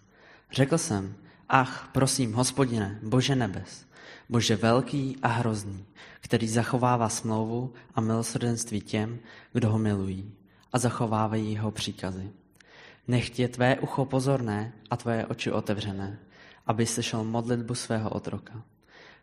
Řekl 0.51 0.77
jsem, 0.77 1.15
ach, 1.49 1.89
prosím, 1.93 2.33
hospodine, 2.33 2.99
bože 3.03 3.35
nebes, 3.35 3.85
bože 4.29 4.55
velký 4.55 5.17
a 5.21 5.27
hrozný, 5.27 5.85
který 6.21 6.47
zachovává 6.47 7.09
smlouvu 7.09 7.73
a 7.95 8.01
milosrdenství 8.01 8.81
těm, 8.81 9.19
kdo 9.53 9.69
ho 9.69 9.77
milují 9.77 10.33
a 10.73 10.79
zachovávají 10.79 11.53
jeho 11.53 11.71
příkazy. 11.71 12.31
Nechť 13.07 13.39
je 13.39 13.47
tvé 13.47 13.79
ucho 13.79 14.05
pozorné 14.05 14.73
a 14.89 14.97
tvoje 14.97 15.25
oči 15.25 15.51
otevřené, 15.51 16.19
aby 16.67 16.85
slyšel 16.85 17.23
modlitbu 17.23 17.75
svého 17.75 18.09
otroka 18.09 18.63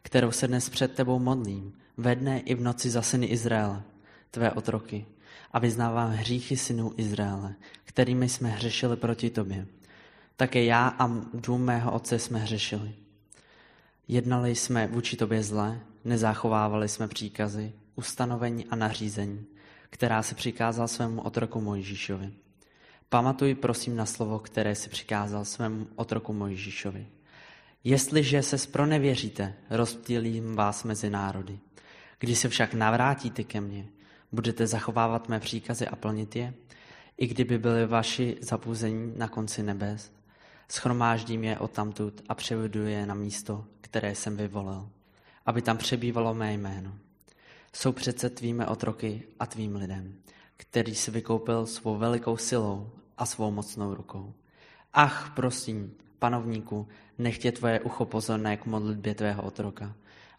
kterou 0.02 0.30
se 0.30 0.48
dnes 0.48 0.68
před 0.68 0.94
tebou 0.94 1.18
modlím, 1.18 1.72
ve 1.96 2.14
dne 2.14 2.40
i 2.40 2.54
v 2.54 2.60
noci 2.60 2.90
za 2.90 3.02
syny 3.02 3.26
Izraele, 3.26 3.82
tvé 4.30 4.52
otroky, 4.52 5.06
a 5.52 5.58
vyznávám 5.58 6.10
hříchy 6.10 6.56
synů 6.56 6.92
Izraele, 6.96 7.54
kterými 7.84 8.28
jsme 8.28 8.48
hřešili 8.48 8.96
proti 8.96 9.30
tobě. 9.30 9.66
Také 10.36 10.64
já 10.64 10.88
a 10.98 11.10
dům 11.34 11.62
mého 11.62 11.92
otce 11.92 12.18
jsme 12.18 12.38
hřešili. 12.38 12.94
Jednali 14.08 14.54
jsme 14.54 14.86
vůči 14.86 15.16
tobě 15.16 15.42
zle, 15.42 15.80
nezachovávali 16.04 16.88
jsme 16.88 17.08
příkazy, 17.08 17.72
ustanovení 17.94 18.66
a 18.66 18.76
nařízení, 18.76 19.46
která 19.90 20.22
se 20.22 20.34
přikázal 20.34 20.88
svému 20.88 21.22
otroku 21.22 21.60
Mojžíšovi. 21.60 22.32
Pamatuj 23.08 23.54
prosím 23.54 23.96
na 23.96 24.06
slovo, 24.06 24.38
které 24.38 24.74
si 24.74 24.88
přikázal 24.88 25.44
svému 25.44 25.86
otroku 25.96 26.32
Mojžíšovi. 26.32 27.06
Jestliže 27.84 28.42
se 28.42 28.58
spronevěříte, 28.58 29.54
rozptýlím 29.70 30.56
vás 30.56 30.84
mezi 30.84 31.10
národy. 31.10 31.58
Když 32.18 32.38
se 32.38 32.48
však 32.48 32.74
navrátíte 32.74 33.44
ke 33.44 33.60
mně, 33.60 33.88
budete 34.32 34.66
zachovávat 34.66 35.28
mé 35.28 35.40
příkazy 35.40 35.88
a 35.88 35.96
plnit 35.96 36.36
je, 36.36 36.54
i 37.16 37.26
kdyby 37.26 37.58
byly 37.58 37.86
vaši 37.86 38.36
zapůzení 38.40 39.12
na 39.16 39.28
konci 39.28 39.62
nebes, 39.62 40.12
schromáždím 40.68 41.44
je 41.44 41.58
odtamtud 41.58 42.22
a 42.28 42.34
převedu 42.34 42.86
je 42.86 43.06
na 43.06 43.14
místo, 43.14 43.64
které 43.80 44.14
jsem 44.14 44.36
vyvolil, 44.36 44.88
aby 45.46 45.62
tam 45.62 45.76
přebývalo 45.76 46.34
mé 46.34 46.54
jméno. 46.54 46.94
Jsou 47.72 47.92
přece 47.92 48.30
tvými 48.30 48.66
otroky 48.66 49.22
a 49.40 49.46
tvým 49.46 49.76
lidem. 49.76 50.14
který 50.56 50.94
si 50.94 51.10
vykoupil 51.10 51.66
svou 51.66 51.98
velikou 51.98 52.36
silou 52.36 52.90
a 53.18 53.26
svou 53.26 53.50
mocnou 53.50 53.94
rukou. 53.94 54.34
Ach, 54.92 55.32
prosím, 55.36 55.94
panovníku, 56.22 56.88
nechtě 57.18 57.52
tvoje 57.52 57.80
ucho 57.80 58.04
pozorné 58.04 58.56
k 58.56 58.66
modlitbě 58.66 59.14
tvého 59.14 59.42
otroka 59.42 59.94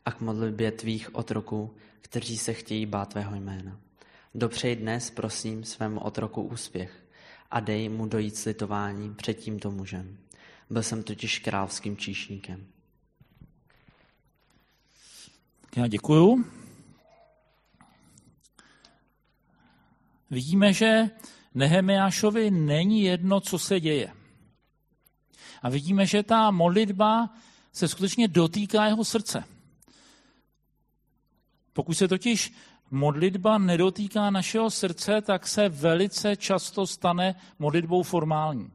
a 0.05 0.11
k 0.11 0.21
modlitbě 0.21 0.71
tvých 0.71 1.15
otroků, 1.15 1.75
kteří 2.01 2.37
se 2.37 2.53
chtějí 2.53 2.85
bát 2.85 3.09
tvého 3.09 3.35
jména. 3.35 3.79
Dopřej 4.35 4.75
dnes, 4.75 5.09
prosím, 5.09 5.63
svému 5.63 5.99
otroku 5.99 6.41
úspěch 6.41 7.03
a 7.51 7.59
dej 7.59 7.89
mu 7.89 8.07
dojít 8.07 8.37
slitování 8.37 9.15
před 9.15 9.33
tímto 9.33 9.71
mužem. 9.71 10.17
Byl 10.69 10.83
jsem 10.83 11.03
totiž 11.03 11.39
královským 11.39 11.97
číšníkem. 11.97 12.65
Já 15.75 15.87
děkuju. 15.87 16.45
Vidíme, 20.31 20.73
že 20.73 21.09
Nehemiášovi 21.55 22.51
není 22.51 23.03
jedno, 23.03 23.39
co 23.39 23.59
se 23.59 23.79
děje. 23.79 24.22
A 25.63 25.69
vidíme, 25.69 26.05
že 26.05 26.23
ta 26.23 26.51
modlitba 26.51 27.29
se 27.71 27.87
skutečně 27.87 28.27
dotýká 28.27 28.85
jeho 28.85 29.03
srdce. 29.05 29.43
Pokud 31.73 31.93
se 31.93 32.07
totiž 32.07 32.53
modlitba 32.91 33.57
nedotýká 33.57 34.29
našeho 34.29 34.69
srdce, 34.69 35.21
tak 35.21 35.47
se 35.47 35.69
velice 35.69 36.35
často 36.35 36.87
stane 36.87 37.35
modlitbou 37.59 38.03
formální. 38.03 38.71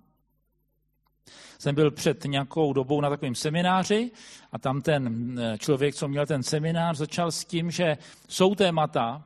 Jsem 1.59 1.75
byl 1.75 1.91
před 1.91 2.25
nějakou 2.25 2.73
dobou 2.73 3.01
na 3.01 3.11
takovém 3.11 3.35
semináři 3.35 4.11
a 4.53 4.59
tam 4.59 4.83
ten 4.83 5.39
eh, 5.41 5.59
člověk, 5.59 5.95
co 5.95 6.09
měl 6.09 6.27
ten 6.27 6.43
seminář, 6.43 6.97
začal 6.97 7.33
s 7.33 7.45
tím, 7.45 7.71
že 7.71 7.99
jsou 8.29 8.55
témata, 8.55 9.25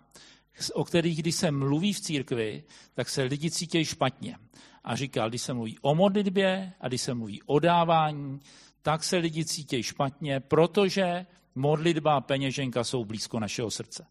o 0.72 0.84
kterých, 0.84 1.18
když 1.18 1.34
se 1.34 1.50
mluví 1.50 1.92
v 1.92 2.00
církvi, 2.00 2.64
tak 2.94 3.08
se 3.08 3.22
lidi 3.22 3.50
cítí 3.50 3.84
špatně. 3.84 4.36
A 4.84 4.96
říkal, 4.96 5.28
když 5.28 5.42
se 5.42 5.54
mluví 5.54 5.78
o 5.80 5.94
modlitbě 5.94 6.72
a 6.80 6.88
když 6.88 7.00
se 7.00 7.14
mluví 7.14 7.42
o 7.42 7.58
dávání, 7.58 8.40
tak 8.82 9.04
se 9.04 9.16
lidi 9.16 9.44
cítí 9.44 9.82
špatně, 9.82 10.40
protože 10.40 11.26
modlitba 11.54 12.16
a 12.16 12.20
peněženka 12.20 12.84
jsou 12.84 13.04
blízko 13.04 13.40
našeho 13.40 13.70
srdce. 13.70 14.06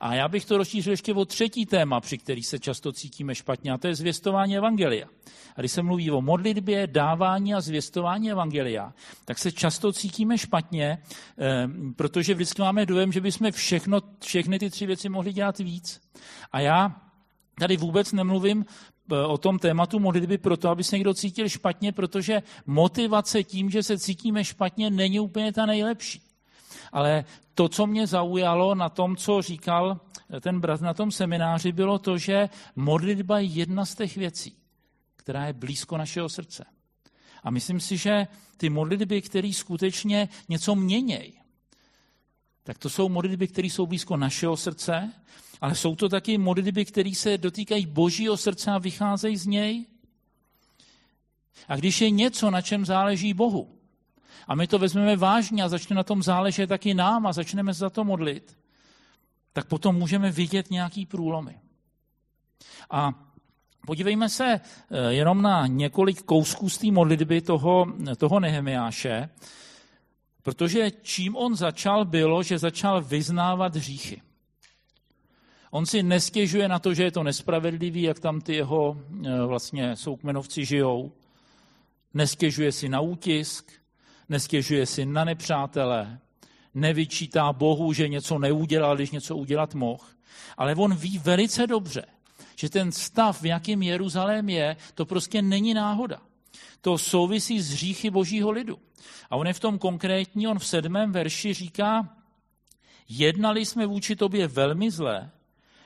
A 0.00 0.14
já 0.14 0.28
bych 0.28 0.44
to 0.44 0.58
rozšířil 0.58 0.92
ještě 0.92 1.14
o 1.14 1.24
třetí 1.24 1.66
téma, 1.66 2.00
při 2.00 2.18
který 2.18 2.42
se 2.42 2.58
často 2.58 2.92
cítíme 2.92 3.34
špatně, 3.34 3.72
a 3.72 3.78
to 3.78 3.86
je 3.86 3.94
zvěstování 3.94 4.56
evangelia. 4.56 5.06
A 5.56 5.60
když 5.60 5.72
se 5.72 5.82
mluví 5.82 6.10
o 6.10 6.20
modlitbě, 6.22 6.86
dávání 6.86 7.54
a 7.54 7.60
zvěstování 7.60 8.30
evangelia, 8.30 8.92
tak 9.24 9.38
se 9.38 9.52
často 9.52 9.92
cítíme 9.92 10.38
špatně, 10.38 10.98
eh, 11.38 11.68
protože 11.96 12.34
vždycky 12.34 12.62
máme 12.62 12.86
dojem, 12.86 13.12
že 13.12 13.20
bychom 13.20 13.52
všechno, 13.52 14.00
všechny 14.20 14.58
ty 14.58 14.70
tři 14.70 14.86
věci 14.86 15.08
mohli 15.08 15.32
dělat 15.32 15.58
víc. 15.58 16.00
A 16.52 16.60
já 16.60 16.96
tady 17.60 17.76
vůbec 17.76 18.12
nemluvím 18.12 18.64
o 19.26 19.38
tom 19.38 19.58
tématu 19.58 19.98
modlitby 19.98 20.38
proto, 20.38 20.68
aby 20.68 20.84
se 20.84 20.96
někdo 20.96 21.14
cítil 21.14 21.48
špatně, 21.48 21.92
protože 21.92 22.42
motivace 22.66 23.44
tím, 23.44 23.70
že 23.70 23.82
se 23.82 23.98
cítíme 23.98 24.44
špatně, 24.44 24.90
není 24.90 25.20
úplně 25.20 25.52
ta 25.52 25.66
nejlepší. 25.66 26.22
Ale 26.92 27.24
to, 27.54 27.68
co 27.68 27.86
mě 27.86 28.06
zaujalo 28.06 28.74
na 28.74 28.88
tom, 28.88 29.16
co 29.16 29.42
říkal 29.42 30.00
ten 30.40 30.60
brat 30.60 30.80
na 30.80 30.94
tom 30.94 31.10
semináři, 31.10 31.72
bylo 31.72 31.98
to, 31.98 32.18
že 32.18 32.48
modlitba 32.76 33.38
je 33.38 33.44
jedna 33.44 33.84
z 33.84 33.94
těch 33.94 34.16
věcí, 34.16 34.56
která 35.16 35.46
je 35.46 35.52
blízko 35.52 35.96
našeho 35.96 36.28
srdce. 36.28 36.64
A 37.42 37.50
myslím 37.50 37.80
si, 37.80 37.96
že 37.96 38.26
ty 38.56 38.70
modlitby, 38.70 39.22
které 39.22 39.52
skutečně 39.52 40.28
něco 40.48 40.74
měnějí, 40.74 41.34
tak 42.68 42.78
to 42.78 42.90
jsou 42.90 43.08
modlitby, 43.08 43.48
které 43.48 43.68
jsou 43.68 43.86
blízko 43.86 44.16
našeho 44.16 44.56
srdce, 44.56 45.12
ale 45.60 45.74
jsou 45.74 45.96
to 45.96 46.08
taky 46.08 46.38
modlitby, 46.38 46.84
které 46.84 47.14
se 47.14 47.38
dotýkají 47.38 47.86
božího 47.86 48.36
srdce 48.36 48.70
a 48.70 48.78
vycházejí 48.78 49.36
z 49.36 49.46
něj. 49.46 49.86
A 51.68 51.76
když 51.76 52.00
je 52.00 52.10
něco, 52.10 52.50
na 52.50 52.62
čem 52.62 52.86
záleží 52.86 53.34
Bohu, 53.34 53.78
a 54.48 54.54
my 54.54 54.66
to 54.66 54.78
vezmeme 54.78 55.16
vážně 55.16 55.62
a 55.62 55.68
začne 55.68 55.96
na 55.96 56.02
tom 56.02 56.22
záležet 56.22 56.66
taky 56.66 56.94
nám 56.94 57.26
a 57.26 57.32
začneme 57.32 57.74
za 57.74 57.90
to 57.90 58.04
modlit, 58.04 58.58
tak 59.52 59.66
potom 59.66 59.96
můžeme 59.96 60.30
vidět 60.30 60.70
nějaký 60.70 61.06
průlomy. 61.06 61.60
A 62.90 63.12
podívejme 63.86 64.28
se 64.28 64.60
eh, 64.90 65.12
jenom 65.12 65.42
na 65.42 65.66
několik 65.66 66.22
kousků 66.22 66.68
z 66.68 66.78
té 66.78 66.90
modlitby 66.90 67.40
toho, 67.40 67.86
toho 68.16 68.40
Nehemiáše, 68.40 69.28
protože 70.48 70.90
čím 71.02 71.36
on 71.36 71.56
začal, 71.56 72.04
bylo, 72.04 72.42
že 72.42 72.58
začal 72.58 73.02
vyznávat 73.02 73.76
hříchy. 73.76 74.22
On 75.70 75.86
si 75.86 76.02
nestěžuje 76.02 76.68
na 76.68 76.78
to, 76.78 76.94
že 76.94 77.02
je 77.02 77.10
to 77.10 77.22
nespravedlivý, 77.22 78.02
jak 78.02 78.20
tam 78.20 78.40
ty 78.40 78.54
jeho 78.54 78.96
eh, 78.96 79.42
vlastně 79.46 79.96
soukmenovci 79.96 80.64
žijou. 80.64 81.12
Nestěžuje 82.14 82.72
si 82.72 82.88
na 82.88 83.00
útisk, 83.00 83.72
nestěžuje 84.28 84.86
si 84.86 85.06
na 85.06 85.24
nepřátele, 85.24 86.18
nevyčítá 86.74 87.52
Bohu, 87.52 87.92
že 87.92 88.08
něco 88.08 88.38
neudělal, 88.38 88.96
když 88.96 89.10
něco 89.10 89.36
udělat 89.36 89.74
mohl. 89.74 90.04
Ale 90.56 90.74
on 90.74 90.94
ví 90.94 91.18
velice 91.18 91.66
dobře, 91.66 92.04
že 92.56 92.68
ten 92.68 92.92
stav, 92.92 93.42
v 93.42 93.46
jakém 93.46 93.82
Jeruzalém 93.82 94.48
je, 94.48 94.76
to 94.94 95.06
prostě 95.06 95.42
není 95.42 95.74
náhoda. 95.74 96.27
To 96.80 96.98
souvisí 96.98 97.60
s 97.60 97.70
hříchy 97.70 98.10
božího 98.10 98.50
lidu. 98.50 98.78
A 99.30 99.36
on 99.36 99.46
je 99.46 99.52
v 99.52 99.60
tom 99.60 99.78
konkrétní, 99.78 100.48
on 100.48 100.58
v 100.58 100.66
sedmém 100.66 101.12
verši 101.12 101.54
říká, 101.54 102.08
jednali 103.08 103.66
jsme 103.66 103.86
vůči 103.86 104.16
tobě 104.16 104.48
velmi 104.48 104.90
zlé, 104.90 105.30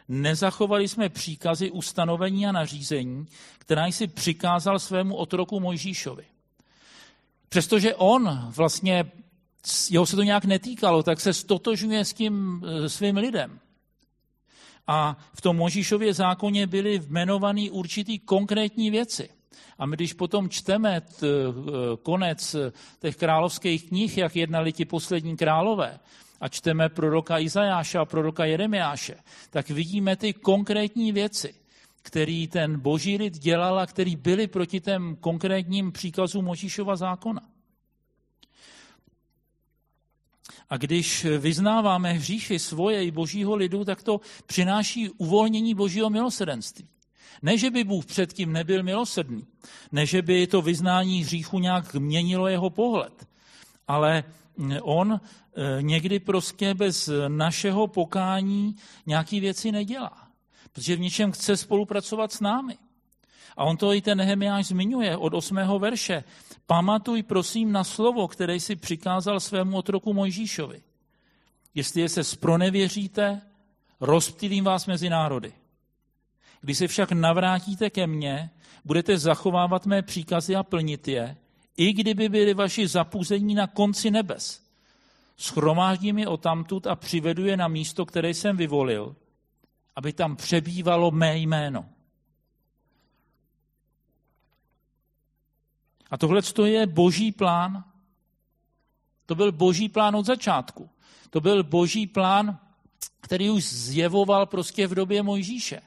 nezachovali 0.08 0.88
jsme 0.88 1.08
příkazy, 1.08 1.70
ustanovení 1.70 2.46
a 2.46 2.52
nařízení, 2.52 3.26
která 3.58 3.86
jsi 3.86 4.06
přikázal 4.06 4.78
svému 4.78 5.16
otroku 5.16 5.60
Mojžíšovi. 5.60 6.24
Přestože 7.48 7.94
on 7.94 8.52
vlastně, 8.56 9.04
jeho 9.90 10.06
se 10.06 10.16
to 10.16 10.22
nějak 10.22 10.44
netýkalo, 10.44 11.02
tak 11.02 11.20
se 11.20 11.32
stotožňuje 11.32 12.04
s 12.04 12.12
tím 12.12 12.64
e, 12.66 12.88
svým 12.88 13.16
lidem. 13.16 13.60
A 14.86 15.16
v 15.34 15.40
tom 15.40 15.56
Možíšově 15.56 16.14
zákoně 16.14 16.66
byly 16.66 16.94
jmenované 16.94 17.70
určitý 17.70 18.18
konkrétní 18.18 18.90
věci. 18.90 19.28
A 19.78 19.86
my 19.86 19.96
když 19.96 20.12
potom 20.12 20.48
čteme 20.48 21.00
t, 21.00 21.26
e, 21.26 21.30
konec 22.02 22.56
těch 23.00 23.16
královských 23.16 23.88
knih, 23.88 24.18
jak 24.18 24.36
jednali 24.36 24.72
ti 24.72 24.84
poslední 24.84 25.36
králové, 25.36 25.98
a 26.40 26.48
čteme 26.48 26.88
proroka 26.88 27.38
Izajáše 27.38 27.98
a 27.98 28.04
proroka 28.04 28.44
Jeremiáše, 28.44 29.14
tak 29.50 29.70
vidíme 29.70 30.16
ty 30.16 30.32
konkrétní 30.32 31.12
věci 31.12 31.54
který 32.02 32.48
ten 32.48 32.80
boží 32.80 33.16
lid 33.16 33.38
dělal 33.38 33.78
a 33.78 33.86
který 33.86 34.16
byli 34.16 34.46
proti 34.46 34.80
těm 34.80 35.16
konkrétním 35.16 35.92
příkazům 35.92 36.44
Možíšova 36.44 36.96
zákona. 36.96 37.42
A 40.70 40.76
když 40.76 41.24
vyznáváme 41.24 42.12
hříchy 42.12 42.58
svoje 42.58 43.04
i 43.04 43.10
božího 43.10 43.54
lidu, 43.54 43.84
tak 43.84 44.02
to 44.02 44.20
přináší 44.46 45.10
uvolnění 45.10 45.74
božího 45.74 46.10
milosrdenství. 46.10 46.88
Ne, 47.42 47.58
že 47.58 47.70
by 47.70 47.84
Bůh 47.84 48.06
předtím 48.06 48.52
nebyl 48.52 48.82
milosrdný, 48.82 49.46
ne, 49.92 50.06
že 50.06 50.22
by 50.22 50.46
to 50.46 50.62
vyznání 50.62 51.22
hříchu 51.22 51.58
nějak 51.58 51.94
měnilo 51.94 52.48
jeho 52.48 52.70
pohled, 52.70 53.26
ale 53.88 54.24
on 54.82 55.20
eh, 55.20 55.82
někdy 55.82 56.18
prostě 56.18 56.74
bez 56.74 57.10
našeho 57.28 57.86
pokání 57.86 58.76
nějaký 59.06 59.40
věci 59.40 59.72
nedělá 59.72 60.32
protože 60.72 60.96
v 60.96 61.00
něčem 61.00 61.32
chce 61.32 61.56
spolupracovat 61.56 62.32
s 62.32 62.40
námi. 62.40 62.78
A 63.56 63.64
on 63.64 63.76
to 63.76 63.92
i 63.92 64.00
ten 64.00 64.18
Nehemiáš 64.18 64.66
zmiňuje 64.66 65.16
od 65.16 65.34
8. 65.34 65.56
verše. 65.78 66.24
Pamatuj 66.66 67.22
prosím 67.22 67.72
na 67.72 67.84
slovo, 67.84 68.28
které 68.28 68.60
si 68.60 68.76
přikázal 68.76 69.40
svému 69.40 69.76
otroku 69.76 70.14
Mojžíšovi. 70.14 70.82
Jestli 71.74 72.00
je 72.00 72.08
se 72.08 72.24
spronevěříte, 72.24 73.40
rozptýlím 74.00 74.64
vás 74.64 74.86
mezi 74.86 75.10
národy. 75.10 75.52
Když 76.62 76.78
se 76.78 76.88
však 76.88 77.12
navrátíte 77.12 77.90
ke 77.90 78.06
mně, 78.06 78.50
budete 78.84 79.18
zachovávat 79.18 79.86
mé 79.86 80.02
příkazy 80.02 80.56
a 80.56 80.62
plnit 80.62 81.08
je, 81.08 81.36
i 81.76 81.92
kdyby 81.92 82.28
byly 82.28 82.54
vaši 82.54 82.88
zapuzení 82.88 83.54
na 83.54 83.66
konci 83.66 84.10
nebes. 84.10 84.62
Schromáždím 85.36 86.18
je 86.18 86.26
tamtud 86.38 86.86
a 86.86 86.96
přivedu 86.96 87.44
je 87.44 87.56
na 87.56 87.68
místo, 87.68 88.06
které 88.06 88.30
jsem 88.30 88.56
vyvolil, 88.56 89.16
aby 89.96 90.12
tam 90.12 90.36
přebývalo 90.36 91.10
mé 91.10 91.38
jméno. 91.38 91.88
A 96.10 96.18
tohle 96.18 96.42
je 96.64 96.86
boží 96.86 97.32
plán. 97.32 97.84
To 99.26 99.34
byl 99.34 99.52
boží 99.52 99.88
plán 99.88 100.16
od 100.16 100.26
začátku. 100.26 100.90
To 101.30 101.40
byl 101.40 101.64
boží 101.64 102.06
plán, 102.06 102.58
který 103.20 103.50
už 103.50 103.64
zjevoval 103.64 104.46
prostě 104.46 104.86
v 104.86 104.94
době 104.94 105.22
Mojžíše. 105.22 105.80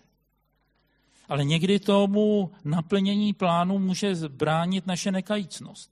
Ale 1.30 1.44
někdy 1.44 1.80
tomu 1.80 2.52
naplnění 2.64 3.34
plánu 3.34 3.80
může 3.80 4.16
bránit 4.28 4.88
naše 4.88 5.12
nekajícnost. 5.12 5.92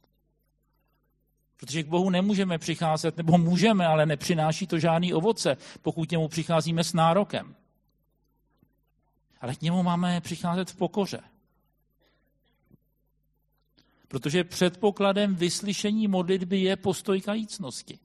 Protože 1.57 1.83
k 1.83 1.87
Bohu 1.87 2.09
nemůžeme 2.09 2.57
přicházet, 2.57 3.17
nebo 3.17 3.37
můžeme, 3.37 3.87
ale 3.87 4.05
nepřináší 4.05 4.67
to 4.67 4.79
žádný 4.79 5.13
ovoce, 5.13 5.57
pokud 5.81 6.11
němu 6.11 6.27
přicházíme 6.27 6.83
s 6.83 6.93
nárokem. 6.93 7.55
Ale 9.41 9.55
k 9.55 9.61
němu 9.61 9.83
máme 9.83 10.21
přicházet 10.21 10.71
v 10.71 10.75
pokoře. 10.75 11.19
Protože 14.07 14.43
předpokladem 14.43 15.35
vyslyšení 15.35 16.07
modlitby 16.07 16.59
je 16.61 16.75
postoj 16.75 17.21
kajícnosti. 17.21 17.99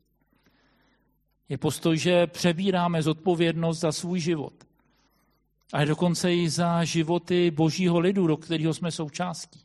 Je 1.48 1.58
postoj, 1.58 1.98
že 1.98 2.26
přebíráme 2.26 3.02
zodpovědnost 3.02 3.78
za 3.78 3.92
svůj 3.92 4.20
život. 4.20 4.67
Ale 5.72 5.86
dokonce 5.86 6.34
i 6.34 6.50
za 6.50 6.84
životy 6.84 7.50
božího 7.50 7.98
lidu, 7.98 8.26
do 8.26 8.36
kterého 8.36 8.74
jsme 8.74 8.92
součástí. 8.92 9.60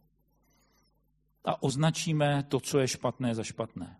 A 1.45 1.63
označíme 1.63 2.43
to, 2.47 2.59
co 2.59 2.79
je 2.79 2.87
špatné, 2.87 3.35
za 3.35 3.43
špatné. 3.43 3.97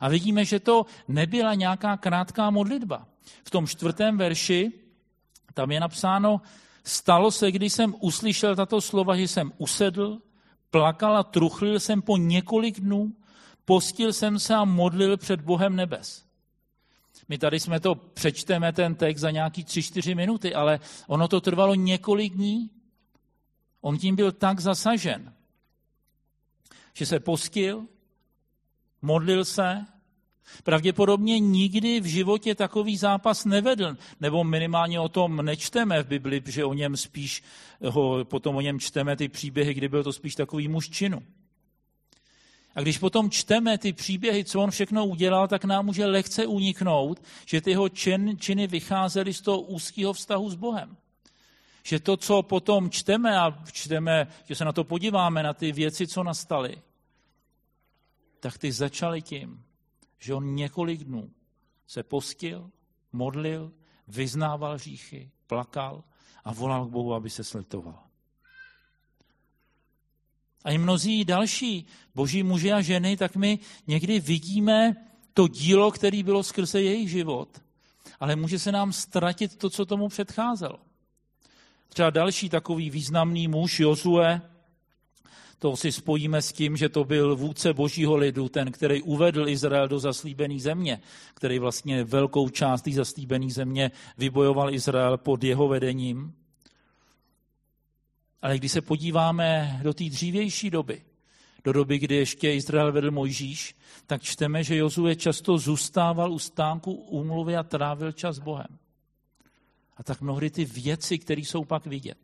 A 0.00 0.08
vidíme, 0.08 0.44
že 0.44 0.60
to 0.60 0.86
nebyla 1.08 1.54
nějaká 1.54 1.96
krátká 1.96 2.50
modlitba. 2.50 3.06
V 3.44 3.50
tom 3.50 3.66
čtvrtém 3.66 4.18
verši 4.18 4.72
tam 5.54 5.70
je 5.70 5.80
napsáno, 5.80 6.40
stalo 6.84 7.30
se, 7.30 7.52
když 7.52 7.72
jsem 7.72 7.94
uslyšel 8.00 8.56
tato 8.56 8.80
slova, 8.80 9.16
že 9.16 9.22
jsem 9.22 9.52
usedl, 9.58 10.18
plakal 10.70 11.16
a 11.16 11.22
truchlil 11.22 11.80
jsem 11.80 12.02
po 12.02 12.16
několik 12.16 12.80
dnů, 12.80 13.12
postil 13.64 14.12
jsem 14.12 14.38
se 14.38 14.54
a 14.54 14.64
modlil 14.64 15.16
před 15.16 15.40
Bohem 15.40 15.76
nebes. 15.76 16.24
My 17.28 17.38
tady 17.38 17.60
jsme 17.60 17.80
to, 17.80 17.94
přečteme 17.94 18.72
ten 18.72 18.94
text 18.94 19.20
za 19.20 19.30
nějaký 19.30 19.64
tři, 19.64 19.82
čtyři 19.82 20.14
minuty, 20.14 20.54
ale 20.54 20.80
ono 21.06 21.28
to 21.28 21.40
trvalo 21.40 21.74
několik 21.74 22.32
dní. 22.32 22.70
On 23.80 23.98
tím 23.98 24.16
byl 24.16 24.32
tak 24.32 24.60
zasažen, 24.60 25.32
že 26.92 27.06
se 27.06 27.20
postil, 27.20 27.86
modlil 29.02 29.44
se, 29.44 29.86
pravděpodobně 30.64 31.38
nikdy 31.38 32.00
v 32.00 32.04
životě 32.04 32.54
takový 32.54 32.96
zápas 32.96 33.44
nevedl, 33.44 33.96
nebo 34.20 34.44
minimálně 34.44 35.00
o 35.00 35.08
tom 35.08 35.36
nečteme 35.36 36.02
v 36.02 36.06
Bibli, 36.06 36.42
že 36.46 36.64
o 36.64 36.74
něm 36.74 36.96
spíš, 36.96 37.42
ho, 37.84 38.24
potom 38.24 38.56
o 38.56 38.60
něm 38.60 38.80
čteme 38.80 39.16
ty 39.16 39.28
příběhy, 39.28 39.74
kdy 39.74 39.88
byl 39.88 40.04
to 40.04 40.12
spíš 40.12 40.34
takový 40.34 40.68
muž 40.68 40.90
činu. 40.90 41.22
A 42.74 42.80
když 42.80 42.98
potom 42.98 43.30
čteme 43.30 43.78
ty 43.78 43.92
příběhy, 43.92 44.44
co 44.44 44.60
on 44.60 44.70
všechno 44.70 45.06
udělal, 45.06 45.48
tak 45.48 45.64
nám 45.64 45.86
může 45.86 46.06
lehce 46.06 46.46
uniknout, 46.46 47.22
že 47.46 47.60
ty 47.60 47.70
jeho 47.70 47.88
čin, 47.88 48.38
činy 48.38 48.66
vycházely 48.66 49.34
z 49.34 49.40
toho 49.40 49.60
úzkého 49.60 50.12
vztahu 50.12 50.50
s 50.50 50.54
Bohem. 50.54 50.96
Že 51.82 52.00
to, 52.00 52.16
co 52.16 52.42
potom 52.42 52.90
čteme 52.90 53.38
a 53.38 53.64
čteme, 53.72 54.26
že 54.44 54.54
se 54.54 54.64
na 54.64 54.72
to 54.72 54.84
podíváme, 54.84 55.42
na 55.42 55.54
ty 55.54 55.72
věci, 55.72 56.06
co 56.06 56.22
nastaly, 56.22 56.82
tak 58.40 58.58
ty 58.58 58.72
začaly 58.72 59.22
tím, 59.22 59.64
že 60.18 60.34
on 60.34 60.54
několik 60.54 61.04
dnů 61.04 61.30
se 61.86 62.02
postil, 62.02 62.70
modlil, 63.12 63.72
vyznával 64.08 64.78
říchy, 64.78 65.30
plakal 65.46 66.04
a 66.44 66.52
volal 66.52 66.86
k 66.86 66.90
Bohu, 66.90 67.14
aby 67.14 67.30
se 67.30 67.44
slitoval. 67.44 68.13
A 70.64 70.70
i 70.70 70.78
mnozí 70.78 71.24
další 71.24 71.86
boží 72.14 72.42
muži 72.42 72.72
a 72.72 72.80
ženy, 72.80 73.16
tak 73.16 73.36
my 73.36 73.58
někdy 73.86 74.20
vidíme 74.20 74.96
to 75.34 75.48
dílo, 75.48 75.90
které 75.90 76.22
bylo 76.22 76.42
skrze 76.42 76.82
jejich 76.82 77.10
život, 77.10 77.48
ale 78.20 78.36
může 78.36 78.58
se 78.58 78.72
nám 78.72 78.92
ztratit 78.92 79.56
to, 79.56 79.70
co 79.70 79.86
tomu 79.86 80.08
předcházelo. 80.08 80.78
Třeba 81.88 82.10
další 82.10 82.48
takový 82.48 82.90
významný 82.90 83.48
muž, 83.48 83.80
Jozue, 83.80 84.40
to 85.58 85.76
si 85.76 85.92
spojíme 85.92 86.42
s 86.42 86.52
tím, 86.52 86.76
že 86.76 86.88
to 86.88 87.04
byl 87.04 87.36
vůdce 87.36 87.72
božího 87.72 88.16
lidu, 88.16 88.48
ten, 88.48 88.72
který 88.72 89.02
uvedl 89.02 89.48
Izrael 89.48 89.88
do 89.88 89.98
zaslíbené 89.98 90.60
země, 90.60 91.00
který 91.34 91.58
vlastně 91.58 92.04
velkou 92.04 92.48
část 92.48 92.82
té 92.82 92.90
zaslíbené 92.90 93.50
země 93.50 93.90
vybojoval 94.18 94.74
Izrael 94.74 95.18
pod 95.18 95.44
jeho 95.44 95.68
vedením. 95.68 96.34
Ale 98.44 98.58
když 98.58 98.72
se 98.72 98.80
podíváme 98.80 99.80
do 99.82 99.94
té 99.94 100.04
dřívější 100.04 100.70
doby, 100.70 101.04
do 101.64 101.72
doby, 101.72 101.98
kdy 101.98 102.14
ještě 102.14 102.54
Izrael 102.54 102.92
vedl 102.92 103.10
Mojžíš, 103.10 103.76
tak 104.06 104.22
čteme, 104.22 104.64
že 104.64 104.76
Jozue 104.76 105.16
často 105.16 105.58
zůstával 105.58 106.32
u 106.32 106.38
stánku 106.38 106.92
úmluvy 106.92 107.56
a 107.56 107.62
trávil 107.62 108.12
čas 108.12 108.38
Bohem. 108.38 108.78
A 109.96 110.02
tak 110.02 110.20
mnohdy 110.20 110.50
ty 110.50 110.64
věci, 110.64 111.18
které 111.18 111.40
jsou 111.40 111.64
pak 111.64 111.86
vidět, 111.86 112.18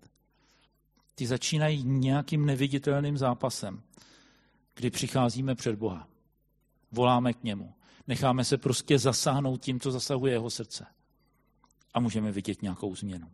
ty 1.15 1.27
začínají 1.27 1.85
nějakým 1.85 2.47
neviditelným 2.47 3.19
zápasem, 3.19 3.83
kdy 4.75 4.91
přicházíme 4.91 5.55
před 5.55 5.77
Boha. 5.77 6.09
Voláme 6.93 7.33
k 7.33 7.45
němu. 7.45 7.75
Necháme 8.07 8.45
se 8.45 8.59
prostě 8.59 8.99
zasáhnout 8.99 9.63
tím, 9.63 9.81
co 9.81 9.91
zasahuje 9.91 10.33
jeho 10.33 10.51
srdce. 10.51 10.87
A 11.95 12.01
můžeme 12.01 12.33
vidět 12.33 12.63
nějakou 12.63 12.97
změnu. 12.97 13.31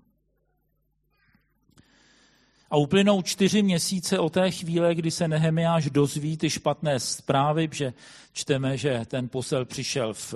A 2.70 2.76
uplynou 2.76 3.22
čtyři 3.22 3.62
měsíce 3.62 4.18
od 4.18 4.32
té 4.32 4.50
chvíle, 4.50 4.94
kdy 4.94 5.10
se 5.10 5.28
Nehemiáš 5.28 5.90
dozví 5.90 6.36
ty 6.36 6.50
špatné 6.50 7.00
zprávy, 7.00 7.68
že 7.72 7.92
čteme, 8.32 8.76
že 8.76 9.02
ten 9.06 9.28
posel 9.28 9.64
přišel 9.64 10.14
v 10.14 10.34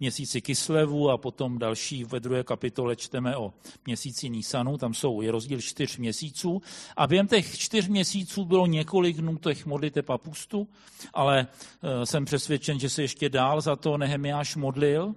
měsíci 0.00 0.40
Kislevu 0.40 1.10
a 1.10 1.18
potom 1.18 1.58
další 1.58 2.04
ve 2.04 2.20
druhé 2.20 2.44
kapitole 2.44 2.96
čteme 2.96 3.36
o 3.36 3.52
měsíci 3.86 4.28
Nísanu, 4.28 4.78
tam 4.78 4.94
jsou, 4.94 5.20
je 5.20 5.30
rozdíl 5.30 5.60
čtyř 5.60 5.96
měsíců. 5.96 6.62
A 6.96 7.06
během 7.06 7.26
těch 7.26 7.58
čtyř 7.58 7.88
měsíců 7.88 8.44
bylo 8.44 8.66
několik 8.66 9.16
dnů 9.16 9.38
těch 9.38 9.66
modliteb 9.66 10.10
a 10.10 10.18
pustu, 10.18 10.68
ale 11.14 11.46
eh, 11.82 12.06
jsem 12.06 12.24
přesvědčen, 12.24 12.80
že 12.80 12.90
se 12.90 13.02
ještě 13.02 13.28
dál 13.28 13.60
za 13.60 13.76
to 13.76 13.98
Nehemiáš 13.98 14.56
modlil, 14.56 15.14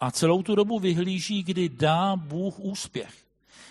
a 0.00 0.10
celou 0.10 0.42
tu 0.42 0.54
dobu 0.54 0.78
vyhlíží, 0.78 1.42
kdy 1.42 1.68
dá 1.68 2.16
Bůh 2.16 2.58
úspěch. 2.58 3.24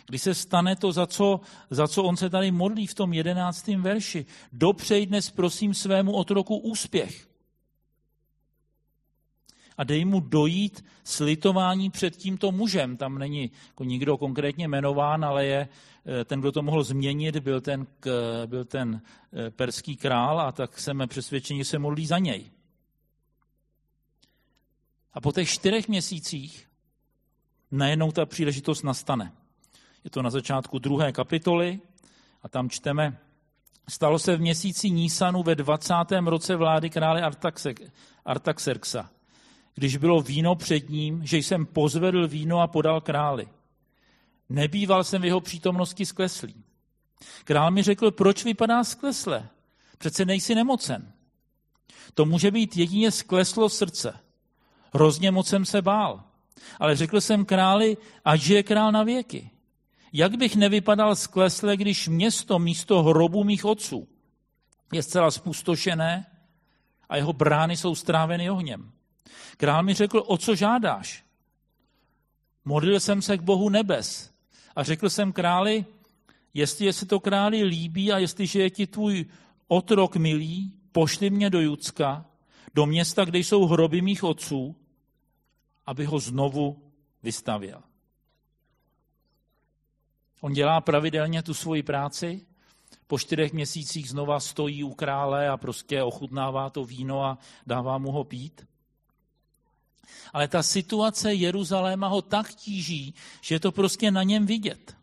Kdy 0.06 0.20
se 0.20 0.34
stane 0.34 0.76
to, 0.76 0.92
za 0.92 1.08
co, 1.08 1.40
za 1.70 1.88
co 1.88 2.04
on 2.04 2.18
se 2.18 2.30
tady 2.30 2.52
modlí 2.52 2.88
v 2.88 2.94
tom 2.94 3.14
jedenáctém 3.14 3.82
verši. 3.82 4.26
Dopřej 4.54 5.06
dnes 5.06 5.30
prosím 5.30 5.74
svému 5.74 6.12
otroku 6.12 6.58
úspěch. 6.58 7.28
A 9.78 9.84
dej 9.84 10.06
mu 10.06 10.20
dojít 10.20 10.86
slitování 11.04 11.90
před 11.90 12.16
tímto 12.16 12.52
mužem. 12.52 12.98
Tam 12.98 13.18
není 13.18 13.52
jako 13.68 13.84
nikdo 13.84 14.18
konkrétně 14.18 14.66
jmenován, 14.68 15.26
ale 15.26 15.46
je 15.46 15.70
eh, 16.06 16.26
ten, 16.26 16.40
kdo 16.40 16.52
to 16.52 16.62
mohl 16.62 16.84
změnit, 16.84 17.38
byl 17.38 17.62
ten, 17.62 17.88
byl 18.46 18.66
ten 18.66 19.02
eh, 19.34 19.52
perský 19.52 19.96
král 19.96 20.42
a 20.42 20.52
tak 20.52 20.80
jsme 20.80 21.08
přesvědčeni, 21.08 21.60
že 21.60 21.66
se 21.66 21.80
modlí 21.80 22.06
za 22.06 22.18
něj. 22.18 22.53
A 25.14 25.22
po 25.22 25.32
těch 25.32 25.50
čtyřech 25.50 25.88
měsících 25.88 26.70
najednou 27.72 28.12
ta 28.12 28.26
příležitost 28.26 28.84
nastane. 28.84 29.32
Je 30.04 30.10
to 30.10 30.22
na 30.22 30.30
začátku 30.30 30.80
druhé 30.80 31.12
kapitoly 31.12 31.80
a 32.44 32.50
tam 32.50 32.70
čteme, 32.70 33.18
stalo 33.90 34.20
se 34.20 34.36
v 34.36 34.42
měsíci 34.42 34.90
Nísanu 34.90 35.44
ve 35.44 35.56
20. 35.56 35.94
roce 36.26 36.56
vlády 36.56 36.90
krále 36.90 37.32
Artaxerxa, 38.26 39.10
když 39.76 39.98
bylo 39.98 40.22
víno 40.22 40.56
před 40.56 40.90
ním, 40.90 41.26
že 41.26 41.38
jsem 41.38 41.66
pozvedl 41.66 42.28
víno 42.28 42.60
a 42.60 42.68
podal 42.68 43.02
králi. 43.02 43.48
Nebýval 44.50 45.04
jsem 45.04 45.22
v 45.22 45.26
jeho 45.26 45.42
přítomnosti 45.42 46.06
skleslý. 46.06 46.64
Král 47.44 47.72
mi 47.72 47.84
řekl, 47.84 48.12
proč 48.12 48.44
vypadá 48.44 48.84
sklesle? 48.84 49.50
Přece 49.98 50.26
nejsi 50.26 50.56
nemocen. 50.56 51.14
To 52.14 52.26
může 52.26 52.52
být 52.52 52.78
jedině 52.78 53.12
skleslo 53.12 53.70
srdce. 53.70 54.20
Hrozně 54.94 55.32
moc 55.32 55.48
jsem 55.48 55.66
se 55.66 55.82
bál. 55.82 56.24
Ale 56.80 56.96
řekl 56.96 57.22
jsem 57.22 57.46
králi, 57.46 57.98
ať 58.26 58.42
žije 58.42 58.64
král 58.64 58.92
na 58.92 59.04
věky. 59.04 59.50
Jak 60.14 60.38
bych 60.38 60.56
nevypadal 60.56 61.16
sklesle, 61.16 61.78
když 61.78 62.08
město 62.08 62.60
místo 62.60 63.04
hrobu 63.04 63.44
mých 63.44 63.66
otců 63.66 64.08
je 64.94 65.04
zcela 65.04 65.32
spustošené 65.32 66.26
a 67.10 67.18
jeho 67.18 67.34
brány 67.34 67.78
jsou 67.78 67.96
stráveny 67.96 68.50
ohněm. 68.50 68.92
Král 69.58 69.84
mi 69.84 69.94
řekl, 69.94 70.24
o 70.28 70.38
co 70.38 70.56
žádáš? 70.56 71.24
Modlil 72.66 73.00
jsem 73.00 73.22
se 73.22 73.38
k 73.38 73.42
Bohu 73.42 73.70
nebes 73.70 74.34
a 74.76 74.84
řekl 74.84 75.10
jsem 75.10 75.34
králi, 75.34 75.86
jestli 76.54 76.94
se 76.94 77.06
to 77.06 77.20
králi 77.20 77.64
líbí 77.64 78.12
a 78.12 78.18
jestliže 78.18 78.62
je 78.62 78.70
ti 78.70 78.88
tvůj 78.88 79.26
otrok 79.68 80.16
milý, 80.16 80.74
pošli 80.92 81.30
mě 81.30 81.50
do 81.50 81.62
Judska, 81.62 82.26
do 82.74 82.86
města, 82.86 83.26
kde 83.26 83.40
jsou 83.40 83.66
hroby 83.66 84.02
mých 84.02 84.24
otců, 84.24 84.76
aby 85.86 86.06
ho 86.06 86.20
znovu 86.20 86.92
vystavěl. 87.24 87.84
On 90.42 90.54
dělá 90.54 90.82
pravidelně 90.82 91.44
tu 91.44 91.54
svoji 91.54 91.84
práci, 91.84 92.46
po 93.08 93.20
čtyřech 93.20 93.54
měsících 93.54 94.10
znova 94.10 94.40
stojí 94.40 94.84
u 94.84 94.94
krále 94.94 95.50
a 95.50 95.58
prostě 95.58 96.04
ochutnává 96.04 96.70
to 96.70 96.86
víno 96.86 97.24
a 97.24 97.38
dává 97.66 97.98
mu 97.98 98.12
ho 98.12 98.24
pít. 98.24 98.68
Ale 100.34 100.48
ta 100.48 100.64
situace 100.64 101.34
Jeruzaléma 101.34 102.08
ho 102.08 102.22
tak 102.22 102.54
tíží, 102.54 103.14
že 103.42 103.56
je 103.56 103.60
to 103.60 103.72
prostě 103.72 104.12
na 104.12 104.24
něm 104.24 104.46
vidět. 104.46 104.98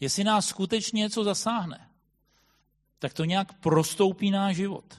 Jestli 0.00 0.24
nás 0.24 0.46
skutečně 0.46 1.00
něco 1.00 1.24
zasáhne, 1.24 1.88
tak 2.98 3.14
to 3.14 3.24
nějak 3.24 3.52
prostoupí 3.52 4.30
náš 4.30 4.56
život. 4.56 4.98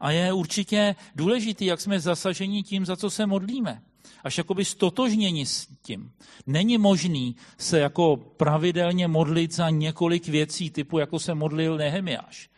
A 0.00 0.10
je 0.10 0.32
určitě 0.32 0.94
důležitý, 1.14 1.64
jak 1.66 1.80
jsme 1.80 2.00
zasaženi 2.00 2.62
tím, 2.62 2.86
za 2.86 2.96
co 2.96 3.10
se 3.10 3.26
modlíme. 3.26 3.82
až 4.24 4.38
jakoby 4.38 4.64
stotožněni 4.64 5.46
s 5.46 5.68
tím. 5.82 6.12
Není 6.46 6.78
možný 6.78 7.36
se 7.58 7.78
jako 7.78 8.16
pravidelně 8.16 9.08
modlit 9.08 9.54
za 9.54 9.70
několik 9.70 10.28
věcí, 10.28 10.70
typu 10.70 10.98
jako 10.98 11.18
se 11.18 11.34
modlil 11.34 11.76
Nehemiáš. 11.76 12.50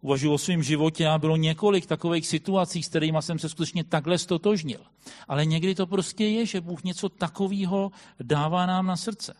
Uvažuji 0.00 0.32
o 0.32 0.38
svém 0.38 0.62
životě 0.62 1.08
a 1.08 1.18
bylo 1.18 1.36
několik 1.36 1.86
takových 1.86 2.26
situací, 2.26 2.82
s 2.82 2.88
kterými 2.88 3.18
jsem 3.20 3.38
se 3.38 3.48
skutečně 3.48 3.84
takhle 3.84 4.18
stotožnil. 4.18 4.80
Ale 5.28 5.46
někdy 5.46 5.74
to 5.74 5.86
prostě 5.86 6.26
je, 6.26 6.46
že 6.46 6.60
Bůh 6.60 6.82
něco 6.84 7.08
takového 7.08 7.92
dává 8.20 8.66
nám 8.66 8.86
na 8.86 8.96
srdce. 8.96 9.34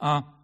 A 0.00 0.39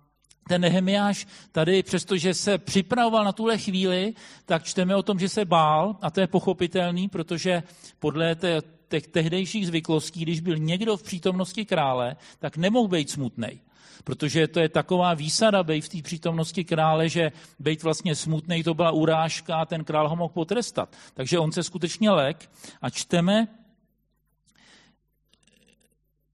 ten 0.48 0.60
Nehemiáš 0.60 1.26
tady, 1.52 1.82
přestože 1.82 2.34
se 2.34 2.58
připravoval 2.58 3.24
na 3.24 3.32
tuhle 3.32 3.58
chvíli, 3.58 4.14
tak 4.44 4.64
čteme 4.64 4.96
o 4.96 5.02
tom, 5.02 5.18
že 5.18 5.28
se 5.28 5.44
bál, 5.44 5.96
a 6.02 6.10
to 6.10 6.20
je 6.20 6.26
pochopitelný, 6.26 7.08
protože 7.08 7.62
podle 7.98 8.34
té, 8.34 8.62
těch 8.88 9.06
tehdejších 9.06 9.66
zvyklostí, 9.66 10.20
když 10.20 10.40
byl 10.40 10.56
někdo 10.56 10.96
v 10.96 11.02
přítomnosti 11.02 11.64
krále, 11.64 12.16
tak 12.38 12.56
nemohl 12.56 12.88
být 12.88 13.10
smutný. 13.10 13.60
Protože 14.04 14.48
to 14.48 14.60
je 14.60 14.68
taková 14.68 15.14
výsada 15.14 15.62
být 15.62 15.80
v 15.80 15.88
té 15.88 16.02
přítomnosti 16.02 16.64
krále, 16.64 17.08
že 17.08 17.32
být 17.58 17.82
vlastně 17.82 18.14
smutný, 18.14 18.62
to 18.62 18.74
byla 18.74 18.90
urážka 18.90 19.56
a 19.56 19.64
ten 19.64 19.84
král 19.84 20.08
ho 20.08 20.16
mohl 20.16 20.32
potrestat. 20.34 20.96
Takže 21.14 21.38
on 21.38 21.52
se 21.52 21.62
skutečně 21.62 22.10
lek 22.10 22.50
a 22.82 22.90
čteme, 22.90 23.48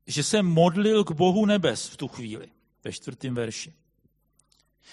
že 0.06 0.22
se 0.22 0.42
modlil 0.42 1.04
k 1.04 1.10
Bohu 1.10 1.46
nebes 1.46 1.88
v 1.88 1.96
tu 1.96 2.08
chvíli, 2.08 2.48
ve 2.84 2.92
čtvrtém 2.92 3.34
verši. 3.34 3.72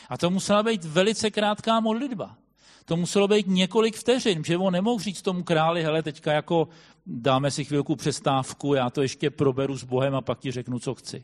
A 0.09 0.17
to 0.17 0.29
musela 0.29 0.63
být 0.63 0.85
velice 0.85 1.31
krátká 1.31 1.79
modlitba. 1.79 2.37
To 2.85 2.97
muselo 2.97 3.27
být 3.27 3.47
několik 3.47 3.97
vteřin, 3.97 4.43
že 4.43 4.57
on 4.57 4.73
nemohl 4.73 4.99
říct 4.99 5.21
tomu 5.21 5.43
králi, 5.43 5.83
hele, 5.83 6.03
teďka 6.03 6.31
jako 6.31 6.67
dáme 7.05 7.51
si 7.51 7.65
chvilku 7.65 7.95
přestávku, 7.95 8.73
já 8.73 8.89
to 8.89 9.01
ještě 9.01 9.29
proberu 9.29 9.77
s 9.77 9.83
Bohem 9.83 10.15
a 10.15 10.21
pak 10.21 10.39
ti 10.39 10.51
řeknu, 10.51 10.79
co 10.79 10.95
chci. 10.95 11.23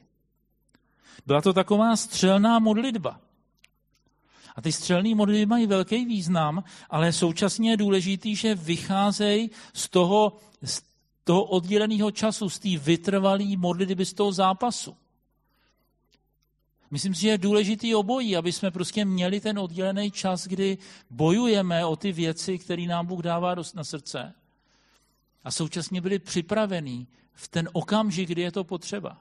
Byla 1.25 1.41
to 1.41 1.54
taková 1.54 1.95
střelná 1.95 2.60
modlitba. 2.60 3.19
A 4.56 4.62
ty 4.62 4.71
střelné 4.71 5.15
modlitby 5.15 5.45
mají 5.45 5.67
velký 5.67 6.06
význam, 6.06 6.63
ale 6.89 7.13
současně 7.13 7.71
je 7.71 7.78
důležitý, 7.78 8.36
že 8.36 8.56
vycházejí 8.56 9.51
z 9.73 9.89
toho, 9.89 10.38
z 10.63 10.82
toho 11.23 11.43
odděleného 11.43 12.12
času, 12.12 12.49
z 12.49 12.60
té 12.60 12.78
vytrvalé 12.78 13.58
modlitby 13.58 14.06
z 14.06 14.13
toho 14.13 14.32
zápasu. 14.32 14.95
Myslím 16.91 17.15
si, 17.15 17.21
že 17.21 17.28
je 17.30 17.38
důležitý 17.38 17.95
obojí, 17.95 18.38
aby 18.38 18.52
jsme 18.52 18.71
prostě 18.71 19.06
měli 19.06 19.39
ten 19.39 19.60
oddělený 19.60 20.12
čas, 20.12 20.48
kdy 20.48 20.78
bojujeme 21.10 21.86
o 21.86 21.95
ty 21.95 22.12
věci, 22.12 22.60
které 22.60 22.82
nám 22.82 23.06
Bůh 23.06 23.21
dává 23.21 23.56
na 23.76 23.84
srdce. 23.84 24.34
A 25.43 25.52
současně 25.52 26.02
byli 26.02 26.19
připravení 26.19 27.08
v 27.34 27.48
ten 27.48 27.69
okamžik, 27.74 28.30
kdy 28.30 28.41
je 28.41 28.52
to 28.52 28.63
potřeba. 28.63 29.17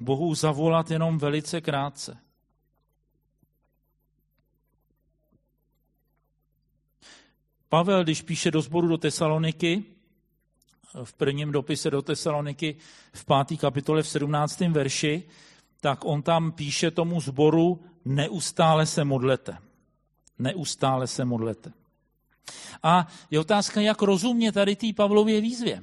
Bohu 0.00 0.34
zavolat 0.34 0.90
jenom 0.90 1.18
velice 1.18 1.60
krátce. 1.60 2.18
Pavel, 7.68 8.04
když 8.04 8.22
píše 8.22 8.50
do 8.50 8.62
sboru 8.62 8.88
do 8.88 8.98
Tesaloniky, 8.98 9.84
v 11.04 11.12
prvním 11.12 11.52
dopise 11.52 11.90
do 11.90 12.02
Tesaloniky 12.02 12.76
v 13.12 13.24
páté 13.24 13.56
kapitole 13.56 14.02
v 14.02 14.08
17. 14.08 14.60
verši, 14.60 15.22
tak 15.82 16.04
on 16.04 16.22
tam 16.22 16.52
píše 16.52 16.90
tomu 16.90 17.20
zboru, 17.20 17.84
neustále 18.04 18.86
se 18.86 19.04
modlete. 19.04 19.58
Neustále 20.38 21.06
se 21.06 21.24
modlete. 21.24 21.72
A 22.82 23.06
je 23.30 23.40
otázka, 23.40 23.80
jak 23.80 24.02
rozumět 24.02 24.52
tady 24.52 24.76
té 24.76 24.86
Pavlově 24.96 25.40
výzvě. 25.40 25.82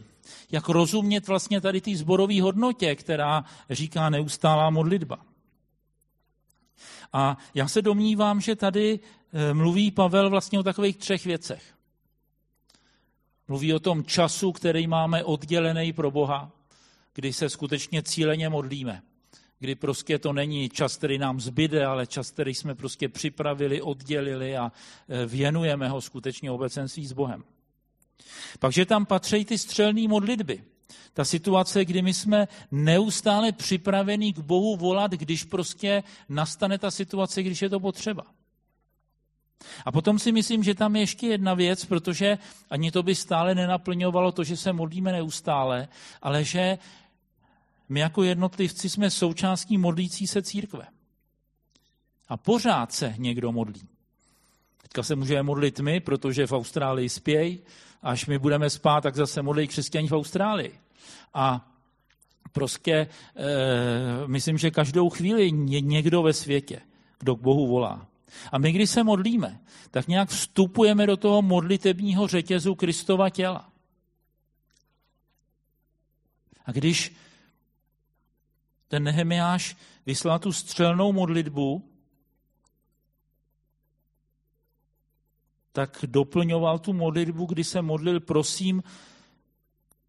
Jak 0.52 0.70
rozumět 0.70 1.28
vlastně 1.28 1.62
tady 1.62 1.82
té 1.82 1.96
zborové 1.96 2.42
hodnotě, 2.42 2.96
která 2.96 3.44
říká 3.70 4.10
neustálá 4.10 4.70
modlitba. 4.70 5.18
A 7.14 7.38
já 7.54 7.68
se 7.68 7.82
domnívám, 7.82 8.42
že 8.42 8.56
tady 8.56 9.00
eh, 9.34 9.54
mluví 9.54 9.92
Pavel 9.92 10.30
vlastně 10.30 10.60
o 10.60 10.64
takových 10.64 10.98
třech 10.98 11.26
věcech. 11.26 11.64
Mluví 13.48 13.74
o 13.74 13.80
tom 13.80 14.04
času, 14.04 14.52
který 14.52 14.88
máme 14.88 15.24
oddělený 15.24 15.94
pro 15.94 16.12
Boha, 16.12 16.52
kdy 17.14 17.34
se 17.34 17.50
skutečně 17.50 18.04
cíleně 18.04 18.50
modlíme 18.50 19.02
kdy 19.60 19.76
prostě 19.76 20.20
to 20.20 20.34
není 20.34 20.70
čas, 20.70 20.98
který 20.98 21.18
nám 21.18 21.40
zbyde, 21.40 21.86
ale 21.86 22.08
čas, 22.08 22.32
který 22.32 22.54
jsme 22.54 22.76
prostě 22.76 23.10
připravili, 23.10 23.82
oddělili 23.82 24.58
a 24.58 24.72
e, 25.10 25.26
věnujeme 25.26 25.90
ho 25.90 26.02
skutečně 26.02 26.52
obecenství 26.52 27.08
s 27.08 27.14
Bohem. 27.14 27.44
Pakže 28.60 28.86
tam 28.86 29.06
patří 29.06 29.46
ty 29.46 29.58
střelné 29.58 30.08
modlitby. 30.08 30.64
Ta 31.14 31.26
situace, 31.26 31.86
kdy 31.86 32.02
my 32.02 32.14
jsme 32.14 32.48
neustále 32.72 33.52
připraveni 33.52 34.34
k 34.34 34.40
Bohu 34.40 34.76
volat, 34.76 35.12
když 35.12 35.44
prostě 35.44 36.04
nastane 36.30 36.78
ta 36.78 36.92
situace, 36.92 37.44
když 37.44 37.62
je 37.62 37.70
to 37.70 37.80
potřeba. 37.80 38.24
A 39.86 39.92
potom 39.92 40.20
si 40.20 40.32
myslím, 40.32 40.64
že 40.64 40.76
tam 40.76 40.96
je 40.96 41.02
ještě 41.02 41.28
jedna 41.28 41.54
věc, 41.54 41.86
protože 41.86 42.38
ani 42.70 42.92
to 42.92 43.04
by 43.04 43.16
stále 43.16 43.56
nenaplňovalo 43.56 44.32
to, 44.32 44.44
že 44.44 44.58
se 44.58 44.74
modlíme 44.74 45.12
neustále, 45.12 45.88
ale 46.22 46.44
že 46.44 46.78
my 47.90 48.00
jako 48.00 48.24
jednotlivci 48.24 48.90
jsme 48.90 49.12
součástí 49.12 49.78
modlící 49.78 50.28
se 50.28 50.42
církve. 50.42 50.88
A 52.28 52.38
pořád 52.38 52.94
se 52.94 53.16
někdo 53.18 53.52
modlí. 53.52 53.82
Teďka 54.82 55.04
se 55.04 55.16
můžeme 55.16 55.44
modlit 55.44 55.80
my, 55.80 56.00
protože 56.00 56.48
v 56.48 56.52
Austrálii 56.52 57.10
spějí, 57.10 57.60
až 58.02 58.26
my 58.26 58.40
budeme 58.40 58.70
spát, 58.70 59.02
tak 59.02 59.16
zase 59.16 59.42
modlí 59.42 59.68
křesťaní 59.68 60.08
v 60.08 60.14
Austrálii. 60.14 60.80
A 61.34 61.74
prostě 62.52 62.94
e, 62.94 63.08
myslím, 64.28 64.58
že 64.58 64.72
každou 64.72 65.10
chvíli 65.10 65.52
někdo 65.52 66.22
ve 66.22 66.34
světě, 66.34 66.82
kdo 67.20 67.36
k 67.36 67.42
Bohu 67.42 67.68
volá. 67.68 68.08
A 68.52 68.58
my, 68.58 68.72
když 68.72 68.90
se 68.90 69.04
modlíme, 69.04 69.60
tak 69.92 70.08
nějak 70.08 70.30
vstupujeme 70.30 71.08
do 71.08 71.18
toho 71.18 71.42
modlitebního 71.42 72.28
řetězu 72.28 72.76
Kristova 72.76 73.30
těla. 73.30 73.70
A 76.66 76.72
když 76.72 77.16
ten 78.90 79.04
Nehemiáš 79.04 79.78
vyslal 80.06 80.40
tu 80.40 80.54
střelnou 80.54 81.14
modlitbu, 81.14 81.90
tak 85.72 86.06
doplňoval 86.08 86.80
tu 86.80 86.94
modlitbu, 86.94 87.46
kdy 87.46 87.64
se 87.64 87.82
modlil, 87.82 88.20
prosím, 88.20 88.84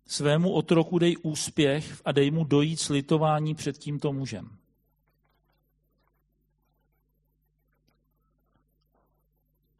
svému 0.06 0.52
otroku 0.52 0.98
dej 0.98 1.16
úspěch 1.22 2.02
a 2.04 2.12
dej 2.12 2.30
mu 2.30 2.44
dojít 2.44 2.76
slitování 2.76 3.54
před 3.54 3.78
tímto 3.78 4.12
mužem. 4.12 4.56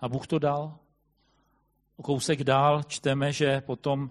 A 0.00 0.08
Bůh 0.08 0.26
to 0.26 0.38
dal. 0.38 0.78
O 1.96 2.02
kousek 2.02 2.44
dál 2.44 2.82
čteme, 2.82 3.32
že 3.32 3.60
potom 3.60 4.10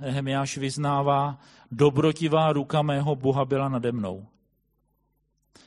Nehemiáš 0.00 0.58
vyznává, 0.58 1.38
dobrotivá 1.70 2.52
ruka 2.52 2.82
mého 2.82 3.16
Boha 3.16 3.44
byla 3.44 3.68
nade 3.68 3.92
mnou. 3.92 4.26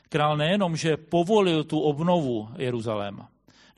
Král 0.08 0.36
nejenom, 0.36 0.76
že 0.76 0.96
povolil 0.96 1.64
tu 1.64 1.80
obnovu 1.80 2.48
Jeruzaléma, 2.56 3.28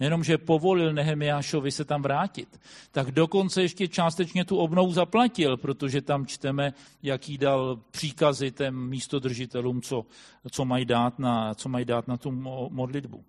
nejenom, 0.01 0.25
že 0.25 0.39
povolil 0.39 0.93
Nehemiášovi 0.93 1.71
se 1.71 1.85
tam 1.85 2.03
vrátit, 2.03 2.61
tak 2.91 3.11
dokonce 3.11 3.63
ještě 3.63 3.89
částečně 3.89 4.45
tu 4.45 4.57
obnovu 4.57 4.93
zaplatil, 4.93 5.57
protože 5.57 6.03
tam 6.03 6.27
čteme, 6.27 6.73
jaký 7.03 7.39
dal 7.39 7.77
příkazy 7.91 8.51
těm 8.51 8.89
místodržitelům, 8.89 9.83
co, 9.83 10.07
co, 10.51 10.65
mají 10.65 10.85
dát 10.85 11.19
na, 11.19 11.55
co 11.55 11.69
mají 11.69 11.85
dát 11.85 12.09
na 12.09 12.17
tu 12.17 12.31
modlitbu. 12.71 13.25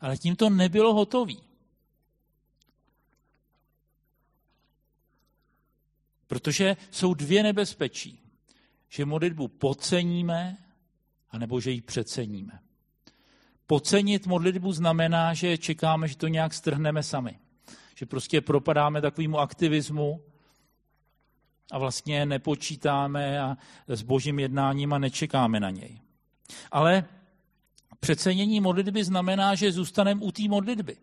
Ale 0.00 0.16
tím 0.16 0.36
to 0.36 0.50
nebylo 0.50 0.94
hotový. 0.94 1.53
Protože 6.34 6.76
jsou 6.90 7.14
dvě 7.14 7.42
nebezpečí. 7.42 8.20
Že 8.88 9.04
modlitbu 9.04 9.48
podceníme, 9.48 10.56
anebo 11.30 11.60
že 11.60 11.70
ji 11.70 11.80
přeceníme. 11.80 12.58
Podcenit 13.66 14.26
modlitbu 14.26 14.72
znamená, 14.72 15.34
že 15.34 15.58
čekáme, 15.58 16.08
že 16.08 16.16
to 16.16 16.28
nějak 16.28 16.54
strhneme 16.54 17.02
sami. 17.02 17.38
Že 17.96 18.06
prostě 18.06 18.40
propadáme 18.40 19.00
takovému 19.00 19.38
aktivismu 19.38 20.22
a 21.70 21.78
vlastně 21.78 22.26
nepočítáme 22.26 23.40
a 23.40 23.56
s 23.86 24.02
božím 24.02 24.38
jednáním 24.38 24.92
a 24.92 24.98
nečekáme 24.98 25.60
na 25.60 25.70
něj. 25.70 26.00
Ale 26.70 27.04
přecenění 28.00 28.60
modlitby 28.60 29.04
znamená, 29.04 29.54
že 29.54 29.72
zůstaneme 29.72 30.20
u 30.20 30.32
té 30.32 30.42
modlitby. 30.48 30.96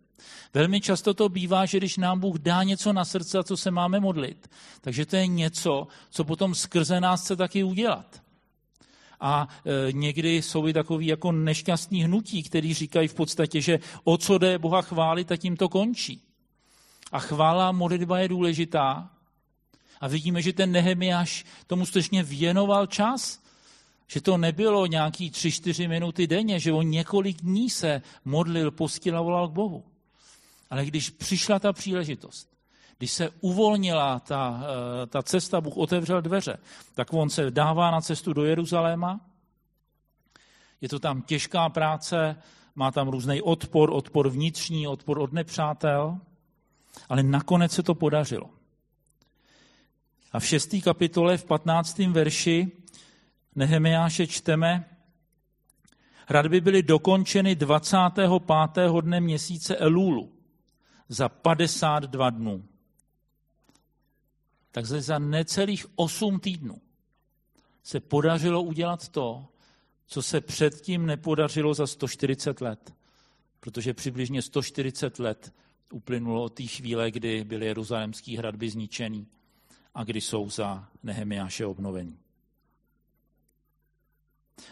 Velmi 0.54 0.82
často 0.82 1.14
to 1.14 1.30
bývá, 1.30 1.66
že 1.66 1.78
když 1.78 1.98
nám 1.98 2.20
Bůh 2.20 2.40
dá 2.40 2.64
něco 2.64 2.94
na 2.94 3.06
srdce, 3.06 3.44
co 3.44 3.58
se 3.58 3.72
máme 3.72 4.00
modlit, 4.00 4.50
takže 4.82 5.06
to 5.06 5.16
je 5.16 5.28
něco, 5.28 5.88
co 6.10 6.24
potom 6.24 6.56
skrze 6.56 7.02
nás 7.02 7.22
chce 7.22 7.36
taky 7.36 7.64
udělat. 7.64 8.22
A 9.20 9.48
e, 9.88 9.92
někdy 9.92 10.42
jsou 10.42 10.68
i 10.68 10.74
takový 10.74 11.08
jako 11.08 11.32
nešťastní 11.32 12.04
hnutí, 12.04 12.44
který 12.44 12.74
říkají 12.74 13.08
v 13.08 13.14
podstatě, 13.14 13.62
že 13.62 13.80
o 14.04 14.18
co 14.18 14.38
jde 14.38 14.60
Boha 14.60 14.82
chválit, 14.82 15.28
tak 15.28 15.40
tím 15.40 15.58
to 15.58 15.70
končí. 15.70 16.22
A 17.12 17.20
chvála 17.20 17.72
modlitba 17.72 18.20
je 18.20 18.28
důležitá. 18.28 19.10
A 20.02 20.08
vidíme, 20.08 20.42
že 20.42 20.54
ten 20.54 20.72
Nehemiáš 20.72 21.46
tomu 21.68 21.86
skutečně 21.86 22.24
věnoval 22.24 22.88
čas. 22.88 23.42
Že 24.08 24.22
to 24.22 24.38
nebylo 24.38 24.86
nějaký 24.86 25.32
tři, 25.32 25.52
čtyři 25.52 25.88
minuty 25.88 26.28
denně, 26.28 26.60
že 26.60 26.72
on 26.72 26.90
několik 26.90 27.42
dní 27.42 27.70
se 27.70 28.02
modlil, 28.26 28.72
postil 28.72 29.18
a 29.18 29.22
volal 29.22 29.48
k 29.48 29.52
Bohu. 29.52 29.84
Ale 30.72 30.86
když 30.86 31.10
přišla 31.10 31.60
ta 31.60 31.74
příležitost, 31.74 32.50
když 32.98 33.12
se 33.12 33.30
uvolnila 33.42 34.20
ta, 34.20 34.64
eh, 34.64 35.08
ta 35.08 35.24
cesta, 35.24 35.62
Bůh 35.62 35.78
otevřel 35.78 36.22
dveře, 36.22 36.58
tak 36.94 37.14
on 37.14 37.30
se 37.30 37.52
dává 37.52 37.92
na 37.92 38.02
cestu 38.02 38.34
do 38.34 38.46
Jeruzaléma. 38.46 39.22
Je 40.82 40.90
to 40.90 41.00
tam 41.00 41.22
těžká 41.22 41.70
práce, 41.70 42.36
má 42.76 42.92
tam 42.92 43.08
různý 43.08 43.42
odpor, 43.42 43.90
odpor 43.94 44.30
vnitřní, 44.30 44.88
odpor 44.88 45.20
od 45.20 45.34
nepřátel, 45.34 46.18
ale 47.10 47.24
nakonec 47.24 47.72
se 47.72 47.84
to 47.84 47.96
podařilo. 47.96 48.50
A 50.32 50.40
v 50.40 50.46
šestý 50.46 50.82
kapitole, 50.82 51.38
v 51.38 51.46
15. 51.46 52.00
verši 52.00 52.72
Nehemiáše 53.56 54.28
čteme, 54.28 54.86
hradby 56.28 56.62
byly 56.62 56.84
dokončeny 56.84 57.56
25. 57.56 59.02
dne 59.02 59.20
měsíce 59.20 59.76
Elulu 59.76 60.41
za 61.12 61.30
52 61.30 62.30
dnů. 62.30 62.66
Takže 64.72 65.02
za 65.02 65.20
necelých 65.20 65.86
8 65.96 66.40
týdnů 66.40 66.82
se 67.84 68.00
podařilo 68.00 68.64
udělat 68.64 69.10
to, 69.10 69.48
co 70.06 70.22
se 70.22 70.42
předtím 70.42 71.06
nepodařilo 71.06 71.74
za 71.74 71.88
140 71.88 72.62
let. 72.62 72.94
Protože 73.60 73.94
přibližně 73.94 74.42
140 74.42 75.20
let 75.20 75.54
uplynulo 75.92 76.44
od 76.44 76.54
té 76.54 76.64
chvíle, 76.64 77.12
kdy 77.12 77.44
byly 77.44 77.66
jeruzalemské 77.66 78.38
hradby 78.38 78.70
zničený 78.70 79.28
a 79.94 80.04
kdy 80.04 80.22
jsou 80.22 80.50
za 80.50 80.90
Nehemiáše 81.04 81.66
obnovení. 81.66 82.20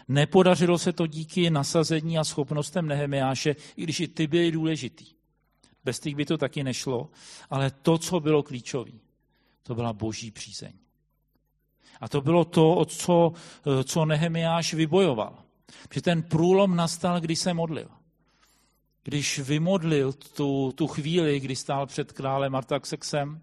Nepodařilo 0.08 0.78
se 0.78 0.92
to 0.92 1.06
díky 1.06 1.50
nasazení 1.50 2.18
a 2.18 2.24
schopnostem 2.24 2.86
Nehemiáše, 2.86 3.56
i 3.76 3.82
když 3.82 4.00
i 4.00 4.08
ty 4.08 4.26
byly 4.26 4.50
důležitý. 4.50 5.19
Bez 5.84 6.00
těch 6.00 6.14
by 6.14 6.24
to 6.24 6.38
taky 6.38 6.64
nešlo, 6.64 7.10
ale 7.50 7.70
to, 7.70 7.98
co 7.98 8.20
bylo 8.20 8.42
klíčové, 8.42 8.90
to 9.62 9.74
byla 9.74 9.92
boží 9.92 10.30
přízeň. 10.30 10.72
A 12.00 12.08
to 12.08 12.20
bylo 12.20 12.44
to, 12.44 12.84
co, 12.84 13.32
co 13.84 14.04
Nehemiáš 14.04 14.74
vybojoval. 14.74 15.44
Protože 15.88 16.02
ten 16.02 16.22
průlom 16.22 16.76
nastal, 16.76 17.20
když 17.20 17.38
se 17.38 17.54
modlil. 17.54 17.88
Když 19.02 19.38
vymodlil 19.38 20.12
tu, 20.12 20.72
tu 20.72 20.86
chvíli, 20.86 21.40
kdy 21.40 21.56
stál 21.56 21.86
před 21.86 22.12
králem 22.12 22.54
Artaxexem 22.54 23.40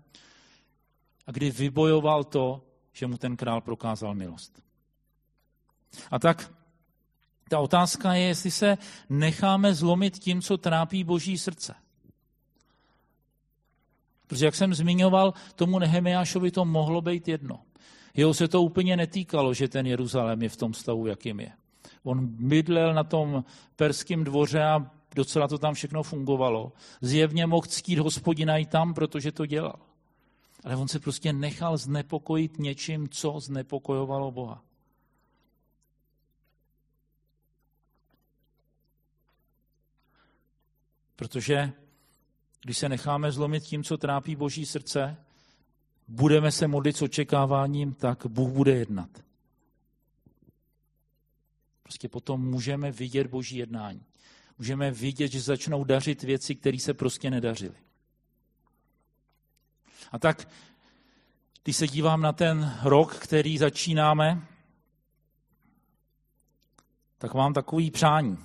a 1.28 1.32
kdy 1.32 1.52
vybojoval 1.52 2.24
to, 2.24 2.64
že 2.94 3.08
mu 3.08 3.18
ten 3.18 3.38
král 3.38 3.62
prokázal 3.62 4.16
milost. 4.16 4.62
A 6.12 6.20
tak 6.20 6.54
ta 7.50 7.60
otázka 7.60 8.14
je, 8.14 8.28
jestli 8.28 8.52
se 8.52 8.78
necháme 9.10 9.74
zlomit 9.74 10.20
tím, 10.20 10.42
co 10.42 10.58
trápí 10.58 11.04
boží 11.04 11.38
srdce. 11.38 11.76
Protože 14.28 14.46
jak 14.46 14.56
jsem 14.56 14.74
zmiňoval, 14.74 15.34
tomu 15.56 15.80
Nehemiášovi 15.80 16.52
to 16.52 16.66
mohlo 16.66 17.02
být 17.02 17.28
jedno. 17.28 17.60
Jeho 18.14 18.34
se 18.34 18.48
to 18.48 18.62
úplně 18.62 18.98
netýkalo, 18.98 19.54
že 19.54 19.68
ten 19.68 19.88
Jeruzalém 19.88 20.42
je 20.42 20.50
v 20.50 20.58
tom 20.58 20.74
stavu, 20.74 21.08
jakým 21.08 21.40
je. 21.40 21.52
On 22.04 22.28
bydlel 22.28 22.94
na 22.94 23.04
tom 23.04 23.44
perském 23.76 24.24
dvoře 24.24 24.64
a 24.64 24.92
docela 25.16 25.48
to 25.48 25.58
tam 25.58 25.74
všechno 25.74 26.04
fungovalo. 26.04 26.72
Zjevně 27.02 27.46
mohl 27.46 27.68
ctít 27.68 28.00
hospodina 28.00 28.58
i 28.58 28.66
tam, 28.66 28.94
protože 28.94 29.32
to 29.32 29.46
dělal. 29.46 29.80
Ale 30.64 30.76
on 30.76 30.88
se 30.88 31.00
prostě 31.00 31.34
nechal 31.34 31.78
znepokojit 31.78 32.60
něčím, 32.60 33.10
co 33.10 33.40
znepokojovalo 33.40 34.32
Boha. 34.32 34.64
Protože 41.16 41.74
když 42.68 42.78
se 42.78 42.90
necháme 42.90 43.32
zlomit 43.32 43.64
tím, 43.64 43.84
co 43.84 43.98
trápí 43.98 44.36
Boží 44.36 44.66
srdce, 44.66 45.18
budeme 46.08 46.52
se 46.52 46.68
modlit 46.68 46.98
s 46.98 47.02
očekáváním, 47.02 47.94
tak 47.94 48.26
Bůh 48.26 48.50
bude 48.50 48.76
jednat. 48.76 49.10
Prostě 51.84 52.10
potom 52.10 52.50
můžeme 52.50 52.92
vidět 52.92 53.28
Boží 53.28 53.58
jednání. 53.58 54.04
Můžeme 54.58 54.92
vidět, 54.92 55.32
že 55.32 55.42
začnou 55.42 55.84
dařit 55.84 56.24
věci, 56.24 56.56
které 56.56 56.80
se 56.80 56.94
prostě 56.94 57.30
nedařily. 57.30 57.76
A 60.12 60.20
tak, 60.20 60.50
když 61.64 61.78
se 61.78 61.88
dívám 61.88 62.22
na 62.22 62.34
ten 62.34 62.80
rok, 62.84 63.16
který 63.16 63.58
začínáme, 63.58 64.48
tak 67.18 67.34
mám 67.34 67.54
takový 67.54 67.92
přání. 67.92 68.38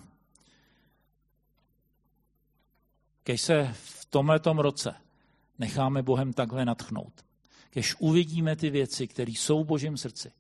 Když 3.25 3.41
se 3.41 3.75
tomhletom 4.13 4.59
roce 4.59 4.95
necháme 5.59 6.03
Bohem 6.03 6.33
takhle 6.33 6.65
natchnout, 6.65 7.13
když 7.73 7.95
uvidíme 7.99 8.57
ty 8.57 8.71
věci, 8.71 9.07
které 9.07 9.33
jsou 9.33 9.65
v 9.65 9.67
Božím 9.67 9.97
srdci 9.97 10.33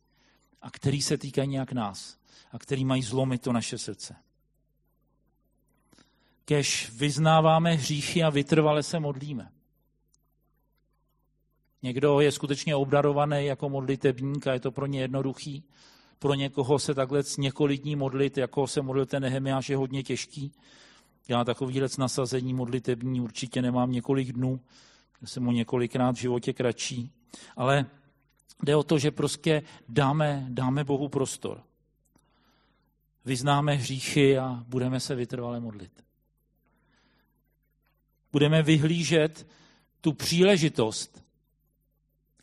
a 0.62 0.70
které 0.70 1.02
se 1.02 1.18
týkají 1.18 1.48
nějak 1.48 1.72
nás 1.72 2.16
a 2.52 2.58
které 2.58 2.84
mají 2.84 3.02
zlomit 3.02 3.42
to 3.42 3.52
naše 3.52 3.78
srdce. 3.78 4.16
Kež 6.44 6.90
vyznáváme 6.90 7.72
hříchy 7.72 8.22
a 8.22 8.30
vytrvale 8.30 8.82
se 8.82 9.00
modlíme. 9.00 9.52
Někdo 11.82 12.20
je 12.20 12.32
skutečně 12.32 12.76
obdarovaný 12.76 13.46
jako 13.46 13.68
modlitebník 13.68 14.46
a 14.46 14.52
je 14.52 14.60
to 14.60 14.70
pro 14.70 14.86
ně 14.86 15.00
jednoduchý. 15.00 15.64
Pro 16.18 16.34
někoho 16.34 16.78
se 16.78 16.94
takhle 16.94 17.22
několik 17.38 17.82
dní 17.82 17.96
modlit, 17.96 18.38
jako 18.38 18.66
se 18.66 18.82
modlil 18.82 19.06
ten 19.06 19.22
Nehemiáš, 19.22 19.68
je 19.68 19.76
hodně 19.76 20.02
těžký. 20.02 20.52
Já 21.28 21.44
takovýhle 21.44 21.88
nasazení 21.98 22.54
modlitební 22.54 23.20
určitě 23.20 23.62
nemám 23.62 23.92
několik 23.92 24.32
dnů, 24.32 24.60
jsem 25.24 25.42
mu 25.42 25.52
několikrát 25.52 26.12
v 26.12 26.20
životě 26.20 26.52
kratší. 26.52 27.12
Ale 27.56 27.86
jde 28.62 28.76
o 28.76 28.82
to, 28.82 28.98
že 28.98 29.10
prostě 29.10 29.62
dáme, 29.88 30.46
dáme 30.48 30.84
Bohu 30.84 31.08
prostor. 31.08 31.62
Vyznáme 33.24 33.74
hříchy 33.74 34.38
a 34.38 34.64
budeme 34.68 35.00
se 35.00 35.14
vytrvale 35.14 35.60
modlit. 35.60 36.04
Budeme 38.32 38.62
vyhlížet 38.62 39.46
tu 40.00 40.12
příležitost, 40.12 41.24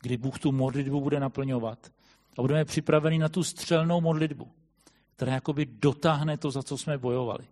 kdy 0.00 0.16
Bůh 0.16 0.38
tu 0.38 0.52
modlitbu 0.52 1.00
bude 1.00 1.20
naplňovat. 1.20 1.92
A 2.38 2.42
budeme 2.42 2.64
připraveni 2.64 3.18
na 3.18 3.28
tu 3.28 3.44
střelnou 3.44 4.00
modlitbu, 4.00 4.52
která 5.16 5.32
jakoby 5.32 5.66
dotáhne 5.66 6.36
to, 6.36 6.50
za 6.50 6.62
co 6.62 6.78
jsme 6.78 6.98
bojovali. 6.98 7.46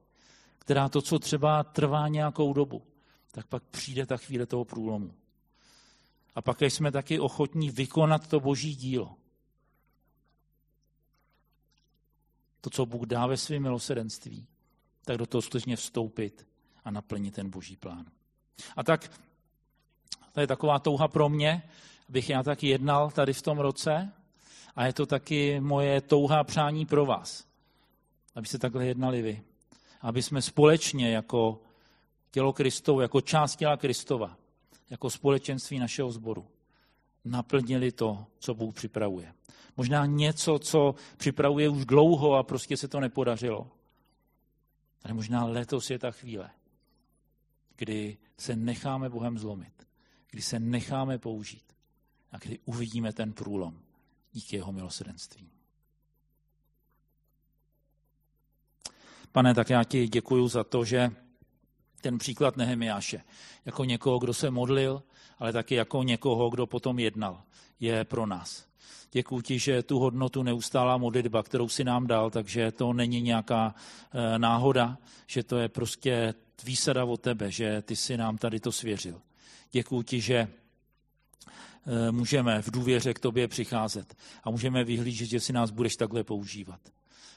Která 0.68 0.88
to, 0.88 1.02
co 1.02 1.18
třeba 1.18 1.64
trvá 1.64 2.08
nějakou 2.08 2.52
dobu, 2.52 2.82
tak 3.30 3.46
pak 3.46 3.62
přijde 3.62 4.06
ta 4.06 4.16
chvíle 4.16 4.46
toho 4.46 4.64
průlomu. 4.64 5.14
A 6.34 6.42
pak 6.42 6.62
jsme 6.62 6.92
taky 6.92 7.20
ochotní 7.20 7.70
vykonat 7.70 8.26
to 8.26 8.40
boží 8.40 8.74
dílo. 8.74 9.16
To, 12.60 12.70
co 12.70 12.86
Bůh 12.86 13.06
dá 13.06 13.26
ve 13.26 13.36
svém 13.36 13.62
milosedenství, 13.62 14.46
tak 15.04 15.18
do 15.18 15.26
toho 15.26 15.42
skutečně 15.42 15.76
vstoupit 15.76 16.46
a 16.84 16.90
naplnit 16.90 17.34
ten 17.34 17.50
boží 17.50 17.76
plán. 17.76 18.06
A 18.76 18.82
tak 18.82 19.20
to 20.32 20.40
je 20.40 20.46
taková 20.46 20.78
touha 20.78 21.08
pro 21.08 21.28
mě, 21.28 21.62
abych 22.08 22.30
já 22.30 22.42
taky 22.42 22.68
jednal 22.68 23.10
tady 23.10 23.32
v 23.32 23.42
tom 23.42 23.58
roce 23.58 24.12
a 24.76 24.86
je 24.86 24.92
to 24.92 25.06
taky 25.06 25.60
moje 25.60 26.00
touha 26.00 26.44
přání 26.44 26.86
pro 26.86 27.06
vás, 27.06 27.46
aby 28.34 28.46
se 28.46 28.58
takhle 28.58 28.86
jednali 28.86 29.22
vy. 29.22 29.47
Aby 30.00 30.22
jsme 30.22 30.42
společně 30.42 31.10
jako 31.10 31.60
tělo 32.30 32.52
Kristovo, 32.52 33.00
jako 33.00 33.20
část 33.20 33.56
těla 33.56 33.76
Kristova, 33.76 34.36
jako 34.90 35.10
společenství 35.10 35.78
našeho 35.78 36.12
sboru, 36.12 36.46
naplnili 37.24 37.92
to, 37.92 38.26
co 38.38 38.54
Bůh 38.54 38.74
připravuje. 38.74 39.34
Možná 39.76 40.06
něco, 40.06 40.58
co 40.58 40.94
připravuje 41.16 41.68
už 41.68 41.86
dlouho 41.86 42.34
a 42.34 42.42
prostě 42.42 42.76
se 42.76 42.88
to 42.88 43.00
nepodařilo. 43.00 43.70
Ale 45.04 45.14
možná 45.14 45.44
letos 45.44 45.90
je 45.90 45.98
ta 45.98 46.10
chvíle, 46.10 46.50
kdy 47.76 48.18
se 48.38 48.56
necháme 48.56 49.08
Bohem 49.08 49.38
zlomit, 49.38 49.86
kdy 50.30 50.42
se 50.42 50.58
necháme 50.58 51.18
použít 51.18 51.64
a 52.32 52.38
kdy 52.38 52.58
uvidíme 52.64 53.12
ten 53.12 53.32
průlom 53.32 53.80
díky 54.32 54.56
jeho 54.56 54.72
milosrdenství. 54.72 55.50
Pane, 59.38 59.54
tak 59.54 59.70
já 59.70 59.84
ti 59.84 60.08
děkuji 60.08 60.48
za 60.48 60.64
to, 60.64 60.84
že 60.84 61.10
ten 62.00 62.18
příklad 62.18 62.56
Nehemiáše, 62.56 63.22
jako 63.64 63.84
někoho, 63.84 64.18
kdo 64.18 64.34
se 64.34 64.50
modlil, 64.50 65.02
ale 65.38 65.52
taky 65.52 65.74
jako 65.74 66.02
někoho, 66.02 66.50
kdo 66.50 66.66
potom 66.66 66.98
jednal, 66.98 67.42
je 67.80 68.04
pro 68.04 68.26
nás. 68.26 68.66
Děkuji 69.12 69.40
ti, 69.40 69.58
že 69.58 69.82
tu 69.82 69.98
hodnotu 69.98 70.42
neustálá 70.42 70.96
modlitba, 70.96 71.42
kterou 71.42 71.68
si 71.68 71.84
nám 71.84 72.06
dal, 72.06 72.30
takže 72.30 72.72
to 72.72 72.92
není 72.92 73.20
nějaká 73.20 73.74
e, 74.12 74.38
náhoda, 74.38 74.98
že 75.26 75.42
to 75.42 75.58
je 75.58 75.68
prostě 75.68 76.34
výsada 76.64 77.04
od 77.04 77.20
tebe, 77.20 77.50
že 77.50 77.82
ty 77.82 77.96
si 77.96 78.16
nám 78.16 78.38
tady 78.38 78.60
to 78.60 78.72
svěřil. 78.72 79.20
Děkuji 79.72 80.02
ti, 80.02 80.20
že 80.20 80.48
Eh, 81.88 82.12
můžeme 82.12 82.62
v 82.62 82.70
důvěře 82.70 83.14
k 83.14 83.18
tobě 83.18 83.48
přicházet 83.48 84.16
a 84.44 84.50
můžeme 84.50 84.84
vyhlížet, 84.84 85.28
že 85.28 85.40
si 85.40 85.52
nás 85.52 85.70
budeš 85.70 85.96
takhle 85.96 86.24
používat. 86.24 86.80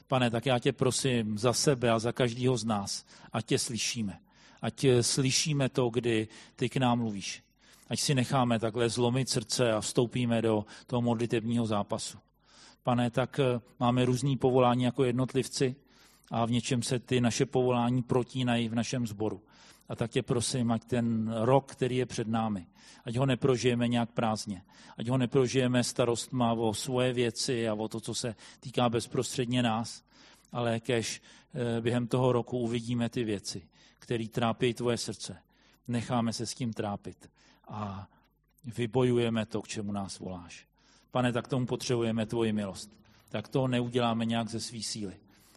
Pane, 0.08 0.30
tak 0.30 0.46
já 0.46 0.58
tě 0.58 0.72
prosím 0.72 1.38
za 1.38 1.52
sebe 1.52 1.90
a 1.90 1.98
za 1.98 2.12
každého 2.12 2.56
z 2.56 2.64
nás, 2.64 3.04
ať 3.32 3.46
tě 3.46 3.58
slyšíme. 3.58 4.18
Ať 4.62 4.86
slyšíme 5.00 5.68
to, 5.68 5.88
kdy 5.88 6.28
ty 6.56 6.68
k 6.68 6.76
nám 6.76 6.98
mluvíš. 6.98 7.42
Ať 7.88 8.00
si 8.00 8.14
necháme 8.14 8.58
takhle 8.58 8.88
zlomit 8.88 9.28
srdce 9.28 9.72
a 9.72 9.80
vstoupíme 9.80 10.42
do 10.42 10.64
toho 10.86 11.02
modlitebního 11.02 11.66
zápasu. 11.66 12.18
Pane, 12.82 13.10
tak 13.10 13.38
eh, 13.38 13.60
máme 13.80 14.04
různý 14.04 14.36
povolání 14.36 14.84
jako 14.84 15.04
jednotlivci 15.04 15.76
a 16.30 16.46
v 16.46 16.50
něčem 16.50 16.82
se 16.82 16.98
ty 16.98 17.20
naše 17.20 17.46
povolání 17.46 18.02
protínají 18.02 18.68
v 18.68 18.74
našem 18.74 19.06
sboru. 19.06 19.42
A 19.92 19.96
tak 19.96 20.10
tě 20.10 20.22
prosím, 20.22 20.72
ať 20.72 20.84
ten 20.84 21.34
rok, 21.36 21.72
který 21.72 21.96
je 21.96 22.06
před 22.06 22.28
námi, 22.28 22.66
ať 23.04 23.16
ho 23.16 23.26
neprožijeme 23.26 23.88
nějak 23.88 24.10
prázdně. 24.10 24.62
Ať 24.96 25.08
ho 25.08 25.18
neprožijeme 25.18 25.84
starostma 25.84 26.52
o 26.52 26.74
svoje 26.74 27.12
věci 27.12 27.68
a 27.68 27.74
o 27.74 27.88
to, 27.88 28.00
co 28.00 28.14
se 28.14 28.34
týká 28.60 28.88
bezprostředně 28.88 29.62
nás, 29.62 30.04
ale 30.52 30.80
kež 30.80 31.22
eh, 31.54 31.80
během 31.80 32.06
toho 32.06 32.32
roku 32.32 32.58
uvidíme 32.58 33.08
ty 33.08 33.24
věci, 33.24 33.68
které 33.98 34.28
trápí 34.28 34.74
tvoje 34.74 34.96
srdce. 34.96 35.36
Necháme 35.88 36.32
se 36.32 36.46
s 36.46 36.54
tím 36.54 36.72
trápit 36.72 37.30
a 37.68 38.08
vybojujeme 38.64 39.46
to, 39.46 39.62
k 39.62 39.68
čemu 39.68 39.92
nás 39.92 40.18
voláš. 40.18 40.66
Pane, 41.10 41.32
tak 41.32 41.48
tomu 41.48 41.66
potřebujeme 41.66 42.26
tvoji 42.26 42.52
milost. 42.52 42.90
Tak 43.28 43.48
to 43.48 43.68
neuděláme 43.68 44.24
nějak 44.24 44.48
ze 44.48 44.60
svý 44.60 44.82
síly. 44.82 45.14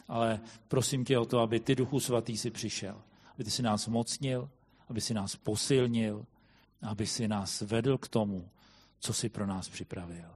Ale 0.08 0.40
prosím 0.68 1.06
tě 1.06 1.20
o 1.20 1.26
to, 1.26 1.40
aby 1.40 1.60
ty, 1.60 1.76
Duchu 1.76 2.00
Svatý, 2.00 2.38
si 2.38 2.52
přišel 2.52 3.02
aby 3.36 3.44
ty 3.44 3.52
si 3.52 3.64
nás 3.64 3.88
mocnil, 3.88 4.50
aby 4.90 5.02
si 5.02 5.14
nás 5.14 5.36
posilnil, 5.36 6.26
aby 6.82 7.08
si 7.08 7.28
nás 7.28 7.62
vedl 7.62 7.98
k 7.98 8.08
tomu, 8.08 8.50
co 9.00 9.14
si 9.14 9.30
pro 9.30 9.46
nás 9.46 9.70
připravil. 9.70 10.32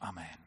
Amen. 0.00 0.41